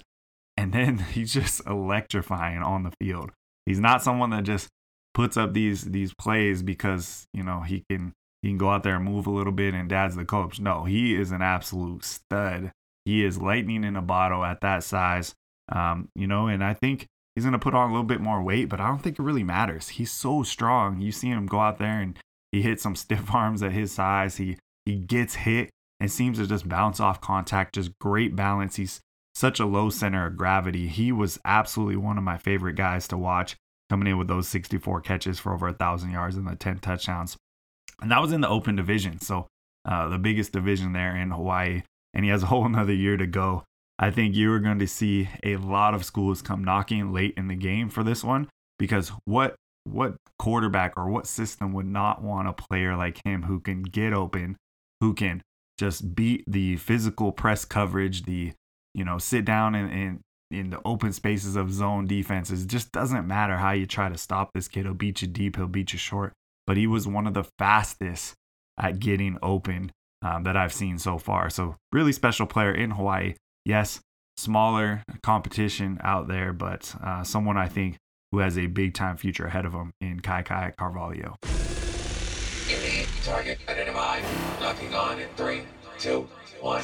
And 0.58 0.72
then 0.72 0.98
he's 1.12 1.32
just 1.32 1.66
electrifying 1.66 2.62
on 2.62 2.84
the 2.84 2.92
field. 3.00 3.30
He's 3.64 3.80
not 3.80 4.02
someone 4.02 4.30
that 4.30 4.44
just 4.44 4.68
puts 5.14 5.36
up 5.36 5.54
these 5.54 5.82
these 5.82 6.12
plays 6.14 6.62
because, 6.62 7.26
you 7.32 7.42
know, 7.42 7.62
he 7.62 7.82
can 7.90 8.12
he 8.42 8.50
can 8.50 8.58
go 8.58 8.68
out 8.68 8.84
there 8.84 8.96
and 8.96 9.04
move 9.04 9.26
a 9.26 9.30
little 9.30 9.52
bit 9.52 9.74
and 9.74 9.88
dad's 9.88 10.14
the 10.14 10.24
coach. 10.24 10.60
No, 10.60 10.84
he 10.84 11.16
is 11.16 11.32
an 11.32 11.42
absolute 11.42 12.04
stud. 12.04 12.70
He 13.06 13.24
is 13.24 13.40
lightning 13.40 13.82
in 13.82 13.96
a 13.96 14.02
bottle 14.02 14.44
at 14.44 14.60
that 14.60 14.84
size. 14.84 15.34
Um, 15.70 16.10
you 16.14 16.26
know, 16.26 16.46
and 16.46 16.62
I 16.62 16.74
think 16.74 17.06
he's 17.34 17.44
gonna 17.44 17.58
put 17.58 17.74
on 17.74 17.88
a 17.88 17.92
little 17.92 18.04
bit 18.04 18.20
more 18.20 18.42
weight, 18.42 18.68
but 18.68 18.80
I 18.80 18.86
don't 18.86 19.02
think 19.02 19.18
it 19.18 19.22
really 19.22 19.42
matters. 19.42 19.88
He's 19.88 20.12
so 20.12 20.42
strong. 20.42 21.00
You 21.00 21.10
see 21.10 21.28
him 21.28 21.46
go 21.46 21.58
out 21.58 21.78
there 21.78 22.00
and 22.00 22.18
he 22.52 22.60
hits 22.60 22.82
some 22.82 22.94
stiff 22.96 23.34
arms 23.34 23.62
at 23.62 23.72
his 23.72 23.92
size. 23.92 24.36
He 24.36 24.58
he 24.84 24.96
gets 24.96 25.36
hit 25.36 25.70
and 26.00 26.10
seems 26.10 26.38
to 26.38 26.46
just 26.46 26.68
bounce 26.68 27.00
off 27.00 27.20
contact, 27.20 27.74
just 27.74 27.98
great 27.98 28.36
balance. 28.36 28.76
He's 28.76 29.00
such 29.34 29.60
a 29.60 29.66
low 29.66 29.90
center 29.90 30.26
of 30.26 30.36
gravity. 30.36 30.88
He 30.88 31.12
was 31.12 31.38
absolutely 31.44 31.96
one 31.96 32.18
of 32.18 32.24
my 32.24 32.38
favorite 32.38 32.74
guys 32.74 33.08
to 33.08 33.18
watch 33.18 33.56
coming 33.90 34.08
in 34.08 34.18
with 34.18 34.28
those 34.28 34.48
64 34.48 35.00
catches 35.02 35.38
for 35.38 35.52
over 35.52 35.68
a 35.68 35.72
thousand 35.72 36.10
yards 36.10 36.36
and 36.36 36.46
the 36.46 36.56
10 36.56 36.78
touchdowns. 36.78 37.36
And 38.00 38.10
that 38.10 38.20
was 38.20 38.32
in 38.32 38.40
the 38.40 38.48
open 38.48 38.76
division. 38.76 39.20
So 39.20 39.46
uh, 39.84 40.08
the 40.08 40.18
biggest 40.18 40.52
division 40.52 40.92
there 40.92 41.16
in 41.16 41.30
Hawaii. 41.30 41.82
And 42.14 42.24
he 42.24 42.30
has 42.30 42.42
a 42.42 42.46
whole 42.46 42.66
another 42.66 42.94
year 42.94 43.16
to 43.16 43.26
go. 43.26 43.64
I 43.98 44.10
think 44.10 44.34
you 44.34 44.52
are 44.52 44.58
going 44.58 44.78
to 44.80 44.86
see 44.86 45.28
a 45.42 45.56
lot 45.56 45.94
of 45.94 46.04
schools 46.04 46.42
come 46.42 46.62
knocking 46.62 47.12
late 47.12 47.34
in 47.36 47.48
the 47.48 47.54
game 47.54 47.88
for 47.88 48.04
this 48.04 48.22
one 48.22 48.48
because 48.78 49.10
what 49.24 49.54
what 49.84 50.16
quarterback 50.38 50.92
or 50.96 51.08
what 51.08 51.26
system 51.26 51.72
would 51.72 51.86
not 51.86 52.22
want 52.22 52.48
a 52.48 52.52
player 52.52 52.96
like 52.96 53.20
him 53.24 53.44
who 53.44 53.60
can 53.60 53.82
get 53.82 54.12
open, 54.12 54.56
who 55.00 55.14
can 55.14 55.40
just 55.78 56.14
beat 56.14 56.44
the 56.46 56.76
physical 56.76 57.32
press 57.32 57.64
coverage, 57.64 58.24
the 58.24 58.52
you 58.94 59.04
know 59.04 59.18
sit 59.18 59.44
down 59.44 59.74
in, 59.74 60.20
in 60.50 60.70
the 60.70 60.80
open 60.84 61.12
spaces 61.12 61.56
of 61.56 61.72
zone 61.72 62.06
defenses. 62.06 62.64
It 62.64 62.68
just 62.68 62.92
doesn't 62.92 63.26
matter 63.26 63.56
how 63.56 63.72
you 63.72 63.86
try 63.86 64.08
to 64.08 64.18
stop 64.18 64.50
this 64.54 64.68
kid. 64.68 64.84
He'll 64.84 64.94
beat 64.94 65.22
you 65.22 65.28
deep. 65.28 65.56
He'll 65.56 65.66
beat 65.66 65.92
you 65.92 65.98
short. 65.98 66.32
But 66.66 66.76
he 66.76 66.86
was 66.86 67.06
one 67.06 67.26
of 67.26 67.34
the 67.34 67.44
fastest 67.58 68.34
at 68.78 68.98
getting 68.98 69.38
open 69.42 69.92
um, 70.22 70.44
that 70.44 70.56
I've 70.56 70.72
seen 70.72 70.98
so 70.98 71.18
far. 71.18 71.50
So 71.50 71.76
really 71.92 72.12
special 72.12 72.46
player 72.46 72.72
in 72.72 72.92
Hawaii. 72.92 73.34
Yes, 73.64 74.00
smaller 74.36 75.02
competition 75.22 75.98
out 76.02 76.28
there, 76.28 76.52
but 76.52 76.94
uh, 77.02 77.22
someone 77.22 77.56
I 77.56 77.68
think 77.68 77.96
who 78.32 78.38
has 78.38 78.58
a 78.58 78.66
big 78.66 78.94
time 78.94 79.16
future 79.16 79.46
ahead 79.46 79.64
of 79.64 79.72
him 79.72 79.92
in 80.00 80.20
Kai 80.20 80.42
Kai 80.42 80.72
Carvalho. 80.76 81.36
Identified. 84.16 84.62
Locking 84.62 84.94
on 84.94 85.20
in 85.20 85.28
three, 85.36 85.62
two, 85.98 86.28
one. 86.60 86.82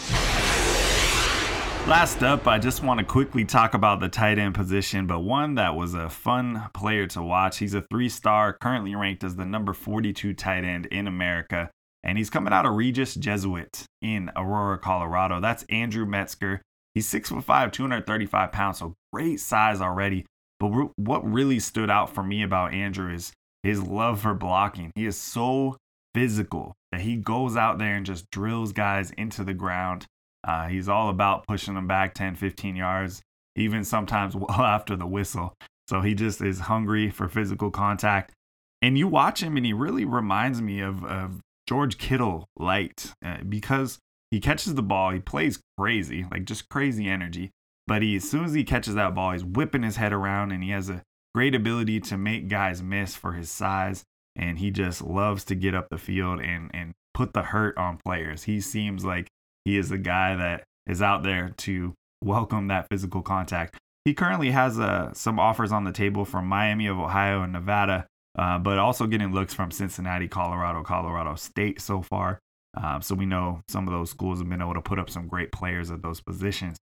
Last 1.88 2.22
up, 2.22 2.46
I 2.46 2.58
just 2.58 2.82
want 2.82 3.00
to 3.00 3.04
quickly 3.04 3.44
talk 3.44 3.74
about 3.74 4.00
the 4.00 4.08
tight 4.08 4.38
end 4.38 4.54
position, 4.54 5.06
but 5.06 5.20
one 5.20 5.56
that 5.56 5.74
was 5.74 5.94
a 5.94 6.08
fun 6.08 6.68
player 6.74 7.06
to 7.08 7.22
watch. 7.22 7.58
He's 7.58 7.74
a 7.74 7.82
three 7.90 8.08
star, 8.08 8.52
currently 8.52 8.94
ranked 8.94 9.24
as 9.24 9.36
the 9.36 9.44
number 9.44 9.72
42 9.72 10.34
tight 10.34 10.64
end 10.64 10.86
in 10.86 11.08
America, 11.08 11.70
and 12.04 12.18
he's 12.18 12.30
coming 12.30 12.52
out 12.52 12.66
of 12.66 12.74
Regis 12.74 13.14
Jesuit 13.14 13.84
in 14.00 14.30
Aurora, 14.36 14.78
Colorado. 14.78 15.40
That's 15.40 15.64
Andrew 15.64 16.06
Metzger. 16.06 16.62
He's 16.94 17.10
6'5, 17.10 17.72
235 17.72 18.52
pounds, 18.52 18.78
so 18.78 18.94
great 19.12 19.40
size 19.40 19.80
already. 19.80 20.26
But 20.60 20.90
what 20.96 21.28
really 21.28 21.58
stood 21.58 21.90
out 21.90 22.14
for 22.14 22.22
me 22.22 22.42
about 22.42 22.74
Andrew 22.74 23.12
is 23.12 23.32
his 23.62 23.82
love 23.82 24.20
for 24.20 24.34
blocking. 24.34 24.92
He 24.94 25.06
is 25.06 25.16
so 25.16 25.76
physical 26.14 26.76
that 26.90 27.00
he 27.00 27.16
goes 27.16 27.56
out 27.56 27.78
there 27.78 27.96
and 27.96 28.06
just 28.06 28.30
drills 28.30 28.72
guys 28.72 29.10
into 29.12 29.44
the 29.44 29.54
ground. 29.54 30.06
Uh, 30.44 30.68
he's 30.68 30.88
all 30.88 31.08
about 31.08 31.46
pushing 31.46 31.74
them 31.74 31.86
back 31.86 32.14
10, 32.14 32.36
15 32.36 32.76
yards, 32.76 33.22
even 33.56 33.84
sometimes 33.84 34.36
well 34.36 34.62
after 34.62 34.96
the 34.96 35.06
whistle. 35.06 35.54
So 35.88 36.00
he 36.00 36.14
just 36.14 36.40
is 36.40 36.60
hungry 36.60 37.10
for 37.10 37.28
physical 37.28 37.70
contact. 37.70 38.32
And 38.80 38.98
you 38.98 39.06
watch 39.06 39.42
him, 39.42 39.56
and 39.56 39.64
he 39.64 39.72
really 39.72 40.04
reminds 40.04 40.60
me 40.60 40.80
of, 40.80 41.04
of 41.04 41.40
George 41.68 41.98
Kittle 41.98 42.46
light 42.56 43.12
uh, 43.24 43.38
because 43.48 43.98
he 44.30 44.40
catches 44.40 44.74
the 44.74 44.82
ball, 44.82 45.10
he 45.10 45.20
plays 45.20 45.60
crazy, 45.78 46.26
like 46.30 46.44
just 46.44 46.68
crazy 46.68 47.08
energy. 47.08 47.50
But 47.86 48.02
he, 48.02 48.16
as 48.16 48.28
soon 48.28 48.44
as 48.44 48.54
he 48.54 48.64
catches 48.64 48.94
that 48.94 49.14
ball, 49.14 49.32
he's 49.32 49.44
whipping 49.44 49.82
his 49.82 49.96
head 49.96 50.12
around, 50.12 50.52
and 50.52 50.64
he 50.64 50.70
has 50.70 50.88
a 50.88 51.02
great 51.34 51.54
ability 51.54 52.00
to 52.00 52.16
make 52.16 52.48
guys 52.48 52.82
miss 52.82 53.14
for 53.14 53.32
his 53.32 53.50
size 53.50 54.04
and 54.36 54.58
he 54.58 54.70
just 54.70 55.02
loves 55.02 55.44
to 55.44 55.54
get 55.54 55.74
up 55.74 55.88
the 55.90 55.98
field 55.98 56.40
and 56.40 56.70
and 56.74 56.92
put 57.14 57.32
the 57.32 57.42
hurt 57.42 57.76
on 57.76 57.98
players. 58.04 58.44
He 58.44 58.60
seems 58.60 59.04
like 59.04 59.28
he 59.64 59.76
is 59.76 59.90
the 59.90 59.98
guy 59.98 60.34
that 60.36 60.64
is 60.86 61.02
out 61.02 61.22
there 61.22 61.50
to 61.58 61.94
welcome 62.22 62.68
that 62.68 62.88
physical 62.90 63.22
contact. 63.22 63.76
He 64.04 64.14
currently 64.14 64.50
has 64.50 64.80
uh, 64.80 65.12
some 65.12 65.38
offers 65.38 65.70
on 65.70 65.84
the 65.84 65.92
table 65.92 66.24
from 66.24 66.46
Miami 66.46 66.86
of 66.86 66.98
Ohio 66.98 67.42
and 67.42 67.52
Nevada, 67.52 68.06
uh, 68.36 68.58
but 68.58 68.78
also 68.78 69.06
getting 69.06 69.32
looks 69.32 69.54
from 69.54 69.70
Cincinnati, 69.70 70.26
Colorado, 70.26 70.82
Colorado 70.82 71.36
State 71.36 71.80
so 71.80 72.02
far. 72.02 72.40
Um, 72.74 73.02
so 73.02 73.14
we 73.14 73.26
know 73.26 73.60
some 73.68 73.86
of 73.86 73.92
those 73.92 74.10
schools 74.10 74.38
have 74.38 74.48
been 74.48 74.62
able 74.62 74.74
to 74.74 74.80
put 74.80 74.98
up 74.98 75.10
some 75.10 75.28
great 75.28 75.52
players 75.52 75.90
at 75.90 76.02
those 76.02 76.20
positions. 76.20 76.78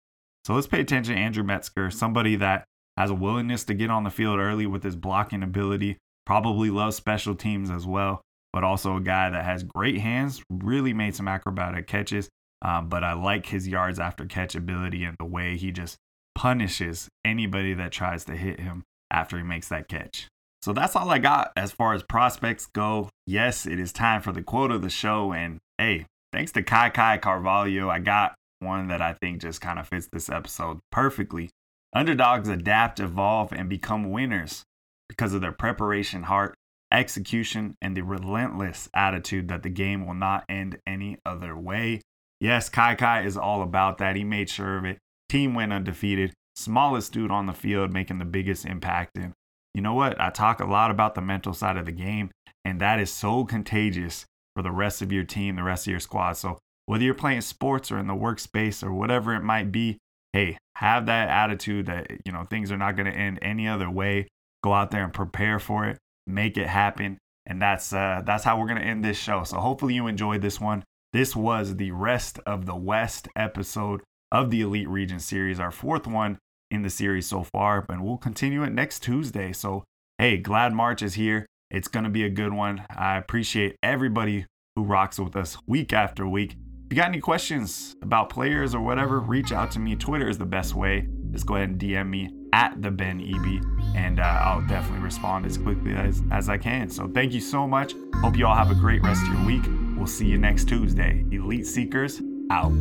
So 0.46 0.54
let's 0.54 0.66
pay 0.66 0.80
attention 0.80 1.16
to 1.16 1.20
Andrew 1.20 1.44
Metzger, 1.44 1.90
somebody 1.90 2.36
that 2.36 2.64
has 2.96 3.10
a 3.10 3.14
willingness 3.14 3.64
to 3.64 3.74
get 3.74 3.90
on 3.90 4.04
the 4.04 4.10
field 4.10 4.38
early 4.38 4.66
with 4.66 4.82
his 4.82 4.96
blocking 4.96 5.42
ability, 5.42 5.98
probably 6.30 6.70
loves 6.70 6.94
special 6.94 7.34
teams 7.34 7.72
as 7.72 7.84
well, 7.84 8.22
but 8.52 8.62
also 8.62 8.94
a 8.94 9.00
guy 9.00 9.28
that 9.30 9.44
has 9.44 9.64
great 9.64 9.98
hands, 9.98 10.40
really 10.48 10.92
made 10.92 11.12
some 11.12 11.26
acrobatic 11.26 11.88
catches. 11.88 12.28
Um, 12.62 12.88
but 12.88 13.02
I 13.02 13.14
like 13.14 13.46
his 13.46 13.66
yards 13.66 13.98
after 13.98 14.24
catch 14.26 14.54
ability 14.54 15.02
and 15.02 15.16
the 15.18 15.24
way 15.24 15.56
he 15.56 15.72
just 15.72 15.96
punishes 16.36 17.08
anybody 17.24 17.74
that 17.74 17.90
tries 17.90 18.26
to 18.26 18.36
hit 18.36 18.60
him 18.60 18.84
after 19.10 19.38
he 19.38 19.42
makes 19.42 19.66
that 19.70 19.88
catch. 19.88 20.28
So 20.62 20.72
that's 20.72 20.94
all 20.94 21.10
I 21.10 21.18
got 21.18 21.50
as 21.56 21.72
far 21.72 21.94
as 21.94 22.04
prospects 22.04 22.66
go. 22.66 23.08
Yes, 23.26 23.66
it 23.66 23.80
is 23.80 23.92
time 23.92 24.22
for 24.22 24.30
the 24.30 24.40
quote 24.40 24.70
of 24.70 24.82
the 24.82 24.88
show. 24.88 25.32
And 25.32 25.58
hey, 25.78 26.06
thanks 26.32 26.52
to 26.52 26.62
Kai 26.62 26.90
Kai 26.90 27.18
Carvalho, 27.18 27.90
I 27.90 27.98
got 27.98 28.36
one 28.60 28.86
that 28.86 29.02
I 29.02 29.14
think 29.14 29.40
just 29.40 29.60
kind 29.60 29.80
of 29.80 29.88
fits 29.88 30.06
this 30.12 30.30
episode 30.30 30.78
perfectly. 30.92 31.50
Underdogs 31.92 32.48
adapt, 32.48 33.00
evolve, 33.00 33.52
and 33.52 33.68
become 33.68 34.12
winners 34.12 34.62
because 35.10 35.34
of 35.34 35.40
their 35.40 35.50
preparation, 35.50 36.22
heart, 36.22 36.54
execution, 36.92 37.74
and 37.82 37.96
the 37.96 38.02
relentless 38.02 38.88
attitude 38.94 39.48
that 39.48 39.64
the 39.64 39.68
game 39.68 40.06
will 40.06 40.14
not 40.14 40.44
end 40.48 40.78
any 40.86 41.18
other 41.26 41.56
way. 41.58 42.00
Yes, 42.38 42.68
Kai 42.68 42.94
Kai 42.94 43.24
is 43.24 43.36
all 43.36 43.60
about 43.60 43.98
that. 43.98 44.14
He 44.14 44.22
made 44.22 44.48
sure 44.48 44.78
of 44.78 44.84
it. 44.84 44.98
Team 45.28 45.52
went 45.52 45.72
undefeated. 45.72 46.32
Smallest 46.54 47.12
dude 47.12 47.32
on 47.32 47.46
the 47.46 47.52
field, 47.52 47.92
making 47.92 48.18
the 48.18 48.24
biggest 48.24 48.64
impact. 48.64 49.16
And 49.18 49.32
you 49.74 49.82
know 49.82 49.94
what? 49.94 50.20
I 50.20 50.30
talk 50.30 50.60
a 50.60 50.64
lot 50.64 50.92
about 50.92 51.16
the 51.16 51.20
mental 51.20 51.54
side 51.54 51.76
of 51.76 51.86
the 51.86 51.92
game, 51.92 52.30
and 52.64 52.80
that 52.80 53.00
is 53.00 53.12
so 53.12 53.44
contagious 53.44 54.26
for 54.54 54.62
the 54.62 54.70
rest 54.70 55.02
of 55.02 55.10
your 55.10 55.24
team, 55.24 55.56
the 55.56 55.64
rest 55.64 55.88
of 55.88 55.90
your 55.90 56.00
squad. 56.00 56.34
So 56.34 56.58
whether 56.86 57.02
you're 57.02 57.14
playing 57.14 57.40
sports 57.40 57.90
or 57.90 57.98
in 57.98 58.06
the 58.06 58.14
workspace 58.14 58.84
or 58.84 58.92
whatever 58.92 59.34
it 59.34 59.42
might 59.42 59.72
be, 59.72 59.98
hey, 60.32 60.56
have 60.76 61.06
that 61.06 61.28
attitude 61.28 61.86
that 61.86 62.10
you 62.24 62.30
know 62.30 62.44
things 62.44 62.70
are 62.70 62.78
not 62.78 62.96
going 62.96 63.10
to 63.10 63.18
end 63.18 63.40
any 63.42 63.66
other 63.66 63.90
way. 63.90 64.28
Go 64.62 64.72
out 64.72 64.90
there 64.90 65.04
and 65.04 65.12
prepare 65.12 65.58
for 65.58 65.86
it, 65.86 65.98
make 66.26 66.56
it 66.56 66.66
happen, 66.66 67.18
and 67.46 67.60
that's 67.60 67.92
uh, 67.92 68.22
that's 68.24 68.44
how 68.44 68.58
we're 68.58 68.66
to 68.80 68.86
end 68.86 69.04
this 69.04 69.18
show. 69.18 69.44
So 69.44 69.58
hopefully 69.58 69.94
you 69.94 70.06
enjoyed 70.06 70.42
this 70.42 70.60
one. 70.60 70.84
This 71.12 71.34
was 71.34 71.76
the 71.76 71.90
rest 71.90 72.38
of 72.46 72.66
the 72.66 72.76
West 72.76 73.28
episode 73.34 74.02
of 74.30 74.50
the 74.50 74.60
Elite 74.60 74.88
Region 74.88 75.18
series, 75.18 75.58
our 75.58 75.72
fourth 75.72 76.06
one 76.06 76.38
in 76.70 76.82
the 76.82 76.90
series 76.90 77.26
so 77.26 77.42
far, 77.42 77.84
and 77.88 78.04
we'll 78.04 78.18
continue 78.18 78.62
it 78.62 78.72
next 78.72 79.02
Tuesday. 79.02 79.52
So 79.52 79.84
hey, 80.18 80.36
glad 80.36 80.72
March 80.72 81.02
is 81.02 81.14
here. 81.14 81.46
It's 81.70 81.88
to 81.88 82.10
be 82.10 82.24
a 82.24 82.30
good 82.30 82.52
one. 82.52 82.84
I 82.94 83.16
appreciate 83.16 83.76
everybody 83.82 84.46
who 84.76 84.84
rocks 84.84 85.18
with 85.18 85.36
us 85.36 85.56
week 85.66 85.92
after 85.92 86.26
week. 86.26 86.52
If 86.86 86.96
you 86.96 86.96
got 86.96 87.08
any 87.08 87.20
questions 87.20 87.94
about 88.02 88.30
players 88.30 88.74
or 88.74 88.80
whatever, 88.80 89.20
reach 89.20 89.52
out 89.52 89.70
to 89.72 89.78
me. 89.78 89.96
Twitter 89.96 90.28
is 90.28 90.38
the 90.38 90.46
best 90.46 90.74
way. 90.74 91.08
Just 91.30 91.46
go 91.46 91.54
ahead 91.54 91.70
and 91.70 91.80
DM 91.80 92.08
me 92.08 92.39
at 92.52 92.80
the 92.82 92.90
Ben 92.90 93.20
EB, 93.20 93.64
and 93.96 94.20
uh, 94.20 94.22
I'll 94.22 94.66
definitely 94.66 95.04
respond 95.04 95.46
as 95.46 95.58
quickly 95.58 95.94
as, 95.94 96.22
as 96.30 96.48
I 96.48 96.58
can. 96.58 96.88
So 96.88 97.08
thank 97.08 97.32
you 97.32 97.40
so 97.40 97.66
much. 97.66 97.94
Hope 98.16 98.36
you 98.36 98.46
all 98.46 98.56
have 98.56 98.70
a 98.70 98.74
great 98.74 99.02
rest 99.02 99.22
of 99.22 99.32
your 99.32 99.46
week. 99.46 99.62
We'll 99.96 100.06
see 100.06 100.26
you 100.26 100.38
next 100.38 100.68
Tuesday. 100.68 101.24
Elite 101.30 101.66
Seekers 101.66 102.20
out. 102.50 102.72